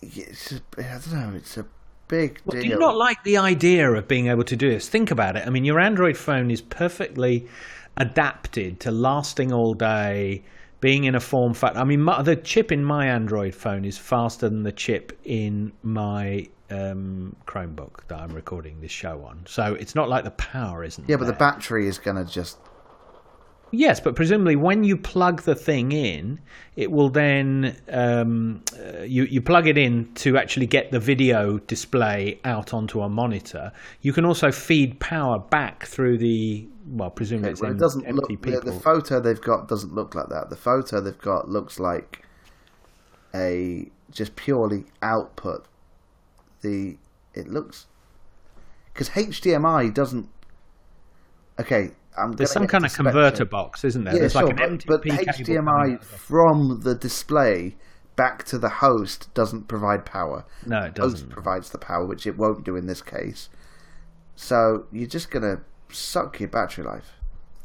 it's 0.00 0.52
a, 0.52 0.60
I 0.78 0.82
don't 0.98 1.12
know, 1.12 1.36
it's 1.36 1.56
a 1.56 1.66
big 2.08 2.40
Do 2.48 2.52
deal. 2.52 2.62
Do 2.62 2.68
you 2.68 2.78
not 2.78 2.96
like 2.96 3.22
the 3.24 3.36
idea 3.38 3.90
of 3.92 4.06
being 4.06 4.28
able 4.28 4.44
to 4.44 4.56
do 4.56 4.70
this? 4.70 4.88
Think 4.88 5.10
about 5.10 5.36
it. 5.36 5.46
I 5.46 5.50
mean, 5.50 5.64
your 5.64 5.80
Android 5.80 6.16
phone 6.16 6.50
is 6.50 6.60
perfectly 6.60 7.48
adapted 7.96 8.80
to 8.80 8.90
lasting 8.90 9.52
all 9.52 9.74
day, 9.74 10.42
being 10.80 11.04
in 11.04 11.14
a 11.14 11.20
form 11.20 11.54
factor. 11.54 11.78
I 11.78 11.84
mean, 11.84 12.00
my, 12.02 12.22
the 12.22 12.36
chip 12.36 12.72
in 12.72 12.84
my 12.84 13.06
Android 13.06 13.54
phone 13.54 13.84
is 13.84 13.98
faster 13.98 14.48
than 14.48 14.62
the 14.62 14.72
chip 14.72 15.18
in 15.24 15.72
my 15.82 16.48
um, 16.72 17.36
Chromebook 17.46 18.06
that 18.08 18.20
I'm 18.20 18.32
recording 18.32 18.80
this 18.80 18.90
show 18.90 19.24
on. 19.24 19.44
So 19.46 19.74
it's 19.74 19.94
not 19.94 20.08
like 20.08 20.24
the 20.24 20.30
power 20.32 20.84
isn't. 20.84 21.08
yeah, 21.08 21.16
but 21.16 21.26
the 21.26 21.32
battery 21.32 21.86
is 21.88 21.98
going 21.98 22.16
to 22.16 22.30
just. 22.30 22.58
Yes, 23.74 24.00
but 24.00 24.14
presumably 24.14 24.54
when 24.54 24.84
you 24.84 24.98
plug 24.98 25.42
the 25.42 25.54
thing 25.54 25.92
in, 25.92 26.40
it 26.76 26.90
will 26.90 27.08
then 27.08 27.74
um, 27.88 28.62
uh, 28.78 29.00
you 29.00 29.24
you 29.24 29.40
plug 29.40 29.66
it 29.66 29.78
in 29.78 30.12
to 30.16 30.36
actually 30.36 30.66
get 30.66 30.90
the 30.90 31.00
video 31.00 31.56
display 31.58 32.38
out 32.44 32.74
onto 32.74 33.00
a 33.00 33.08
monitor. 33.08 33.72
You 34.02 34.12
can 34.12 34.26
also 34.26 34.52
feed 34.52 35.00
power 35.00 35.38
back 35.38 35.86
through 35.86 36.18
the 36.18 36.68
well, 36.86 37.10
presumably 37.10 37.52
it's 37.52 37.62
Well, 37.62 37.70
em- 37.70 37.76
it 37.76 37.80
doesn't 37.80 38.14
look. 38.14 38.28
The, 38.42 38.60
the 38.60 38.72
photo 38.72 39.20
they've 39.20 39.40
got 39.40 39.68
doesn't 39.68 39.94
look 39.94 40.14
like 40.14 40.28
that. 40.28 40.50
The 40.50 40.56
photo 40.56 41.00
they've 41.00 41.18
got 41.18 41.48
looks 41.48 41.80
like 41.80 42.26
a 43.34 43.90
just 44.10 44.36
purely 44.36 44.84
output. 45.00 45.66
The 46.62 46.96
it 47.34 47.48
looks 47.48 47.86
because 48.92 49.10
HDMI 49.10 49.92
doesn't. 49.92 50.28
Okay, 51.60 51.90
I'm. 52.16 52.32
There's 52.32 52.52
some 52.52 52.66
kind 52.66 52.84
of 52.84 52.92
converter 52.92 53.44
box, 53.44 53.84
isn't 53.84 54.04
there? 54.04 54.14
Yeah, 54.14 54.20
There's 54.20 54.32
sure, 54.32 54.46
like 54.46 54.60
an 54.60 54.80
but, 54.86 55.02
but 55.02 55.02
MTP 55.02 55.18
cable 55.18 55.32
coming 55.32 55.46
HDMI 55.46 55.94
out 55.94 56.02
of 56.02 56.02
it. 56.02 56.04
from 56.04 56.80
the 56.82 56.94
display 56.94 57.76
back 58.16 58.44
to 58.44 58.58
the 58.58 58.68
host 58.68 59.32
doesn't 59.34 59.68
provide 59.68 60.04
power. 60.04 60.44
No, 60.66 60.82
it 60.82 60.94
doesn't. 60.94 61.20
Host 61.20 61.30
provides 61.30 61.70
the 61.70 61.78
power, 61.78 62.06
which 62.06 62.26
it 62.26 62.36
won't 62.36 62.64
do 62.64 62.76
in 62.76 62.86
this 62.86 63.02
case. 63.02 63.48
So 64.36 64.86
you're 64.92 65.08
just 65.08 65.30
gonna 65.30 65.62
suck 65.90 66.40
your 66.40 66.48
battery 66.48 66.84
life. 66.84 67.12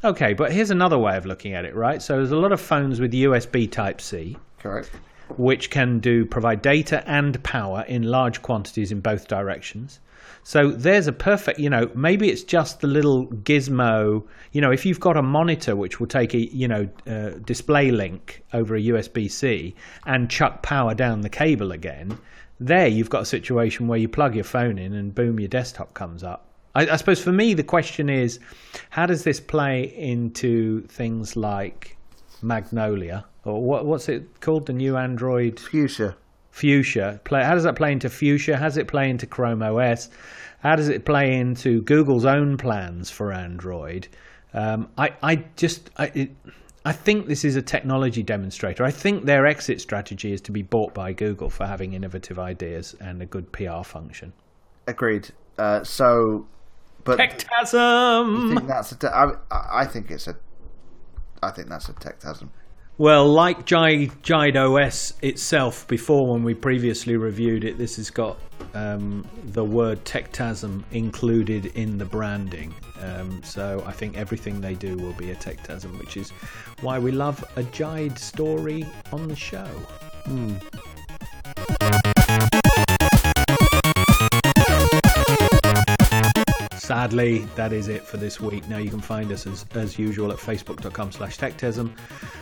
Okay, 0.03 0.33
but 0.33 0.51
here's 0.51 0.69
another 0.69 0.97
way 0.97 1.17
of 1.17 1.25
looking 1.25 1.53
at 1.53 1.65
it, 1.65 1.75
right? 1.75 2.01
So 2.01 2.17
there's 2.17 2.31
a 2.31 2.37
lot 2.37 2.51
of 2.51 2.61
phones 2.61 2.99
with 2.99 3.13
USB 3.13 3.69
Type 3.69 3.99
C. 3.99 4.37
Correct. 4.59 4.91
Which 5.37 5.69
can 5.69 5.99
do 5.99 6.25
provide 6.25 6.61
data 6.61 7.03
and 7.09 7.41
power 7.43 7.83
in 7.87 8.03
large 8.03 8.41
quantities 8.41 8.91
in 8.91 9.01
both 9.01 9.27
directions. 9.27 9.99
So 10.43 10.71
there's 10.71 11.07
a 11.07 11.11
perfect, 11.11 11.59
you 11.59 11.69
know, 11.69 11.91
maybe 11.93 12.29
it's 12.29 12.43
just 12.43 12.79
the 12.79 12.87
little 12.87 13.27
gizmo, 13.27 14.25
you 14.53 14.61
know, 14.61 14.71
if 14.71 14.85
you've 14.85 14.99
got 14.99 15.17
a 15.17 15.21
monitor 15.21 15.75
which 15.75 15.99
will 15.99 16.07
take 16.07 16.33
a, 16.33 16.37
you 16.55 16.67
know, 16.67 16.89
uh, 17.05 17.31
display 17.43 17.91
link 17.91 18.43
over 18.53 18.75
a 18.75 18.81
USB 18.81 19.29
C 19.29 19.75
and 20.05 20.29
chuck 20.29 20.63
power 20.63 20.95
down 20.95 21.19
the 21.19 21.29
cable 21.29 21.73
again, 21.73 22.17
there 22.59 22.87
you've 22.87 23.09
got 23.09 23.23
a 23.23 23.25
situation 23.25 23.87
where 23.87 23.99
you 23.99 24.07
plug 24.07 24.35
your 24.35 24.45
phone 24.45 24.77
in 24.77 24.93
and 24.93 25.13
boom, 25.13 25.39
your 25.39 25.49
desktop 25.49 25.93
comes 25.93 26.23
up. 26.23 26.45
I, 26.75 26.87
I 26.87 26.95
suppose 26.95 27.21
for 27.21 27.33
me, 27.33 27.53
the 27.53 27.63
question 27.63 28.09
is, 28.09 28.39
how 28.89 29.05
does 29.05 29.23
this 29.23 29.39
play 29.39 29.93
into 29.97 30.81
things 30.87 31.35
like 31.35 31.97
Magnolia 32.41 33.25
or 33.47 33.61
what, 33.63 33.85
what's 33.85 34.09
it 34.09 34.41
called? 34.41 34.65
The 34.65 34.73
new 34.73 34.97
Android 34.97 35.59
Fuchsia. 35.59 36.15
Fuchsia. 36.51 37.19
Play, 37.23 37.43
how 37.43 37.53
does 37.53 37.63
that 37.63 37.75
play 37.75 37.91
into 37.91 38.09
Fuchsia? 38.09 38.57
How 38.57 38.65
does 38.65 38.77
it 38.77 38.87
play 38.87 39.09
into 39.09 39.25
Chrome 39.25 39.61
OS? 39.61 40.09
How 40.59 40.75
does 40.75 40.89
it 40.89 41.05
play 41.05 41.35
into 41.35 41.81
Google's 41.83 42.25
own 42.25 42.57
plans 42.57 43.09
for 43.09 43.31
Android? 43.31 44.07
Um, 44.53 44.89
I, 44.97 45.13
I 45.21 45.35
just, 45.55 45.91
I, 45.97 46.05
it, 46.15 46.31
I 46.83 46.93
think 46.93 47.27
this 47.27 47.43
is 47.45 47.55
a 47.55 47.61
technology 47.61 48.23
demonstrator. 48.23 48.83
I 48.83 48.91
think 48.91 49.25
their 49.25 49.45
exit 49.45 49.81
strategy 49.81 50.31
is 50.31 50.41
to 50.41 50.51
be 50.51 50.61
bought 50.63 50.93
by 50.93 51.13
Google 51.13 51.49
for 51.49 51.65
having 51.65 51.93
innovative 51.93 52.39
ideas 52.39 52.95
and 52.99 53.21
a 53.21 53.25
good 53.25 53.51
PR 53.51 53.83
function. 53.83 54.33
Agreed. 54.87 55.29
Uh, 55.57 55.83
so, 55.83 56.47
but 57.03 57.19
I 57.19 57.27
Techtasm. 57.27 58.55
think 58.55 58.67
that's 58.67 58.91
a. 58.93 58.95
Te- 58.95 59.07
I, 59.07 59.31
I 59.51 59.85
think 59.85 60.09
it's 60.09 60.27
a. 60.27 60.37
I 61.43 61.51
think 61.51 61.67
that's 61.67 61.89
a 61.89 61.93
techtasm. 61.93 62.49
Well, 62.99 63.31
like 63.31 63.67
Jide, 63.67 64.55
OS 64.55 65.13
itself, 65.21 65.87
before 65.87 66.31
when 66.31 66.43
we 66.43 66.55
previously 66.55 67.15
reviewed 67.15 67.63
it, 67.63 67.77
this 67.77 67.97
has 67.97 68.09
got 68.09 68.39
um, 68.73 69.23
the 69.51 69.63
word 69.63 70.03
Techtasm 70.03 70.83
included 70.91 71.67
in 71.77 71.99
the 71.99 72.05
branding. 72.05 72.73
Um, 72.99 73.43
so 73.43 73.83
I 73.85 73.91
think 73.91 74.17
everything 74.17 74.61
they 74.61 74.73
do 74.73 74.97
will 74.97 75.13
be 75.13 75.29
a 75.29 75.35
Techtasm, 75.35 75.99
which 75.99 76.17
is 76.17 76.31
why 76.81 76.97
we 76.97 77.11
love 77.11 77.43
a 77.55 77.61
Jide 77.63 78.17
story 78.17 78.83
on 79.11 79.27
the 79.27 79.35
show. 79.35 79.69
Sadly, 86.87 87.39
that 87.57 87.73
is 87.73 87.89
it 87.89 88.01
for 88.03 88.15
this 88.15 88.39
week. 88.39 88.65
Now 88.69 88.77
you 88.77 88.89
can 88.89 89.01
find 89.01 89.29
us 89.33 89.45
as, 89.45 89.65
as 89.75 89.99
usual 89.99 90.31
at 90.31 90.37
facebook.com 90.37 91.11
slash 91.11 91.37
techtasm. 91.37 91.91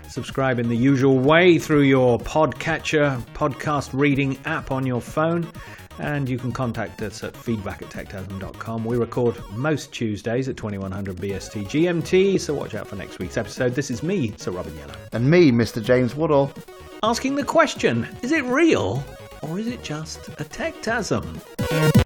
Subscribe 0.08 0.60
in 0.60 0.70
the 0.70 0.78
usual 0.78 1.18
way 1.18 1.58
through 1.58 1.82
your 1.82 2.20
podcatcher, 2.20 3.20
podcast 3.34 3.90
reading 3.92 4.38
app 4.46 4.70
on 4.70 4.86
your 4.86 5.02
phone. 5.02 5.52
And 5.98 6.30
you 6.30 6.38
can 6.38 6.52
contact 6.52 7.02
us 7.02 7.24
at 7.24 7.36
feedback 7.36 7.82
at 7.82 7.90
techtasm.com. 7.90 8.86
We 8.86 8.98
record 8.98 9.36
most 9.54 9.92
Tuesdays 9.92 10.48
at 10.48 10.58
2100 10.58 11.16
BST 11.16 11.64
GMT, 11.66 12.40
so 12.40 12.54
watch 12.54 12.76
out 12.76 12.86
for 12.86 12.98
next 12.98 13.18
week's 13.18 13.38
episode. 13.38 13.74
This 13.74 13.90
is 13.90 14.04
me, 14.04 14.36
Sir 14.38 14.52
Robin 14.52 14.78
Yellow, 14.78 14.94
And 15.14 15.28
me, 15.28 15.52
Mr. 15.52 15.84
James 15.84 16.14
Woodall. 16.14 16.54
asking 17.02 17.34
the 17.34 17.44
question 17.44 18.08
is 18.22 18.32
it 18.32 18.44
real 18.44 19.04
or 19.42 19.58
is 19.58 19.66
it 19.66 19.82
just 19.82 20.28
a 20.28 20.44
techtasm? 20.44 22.05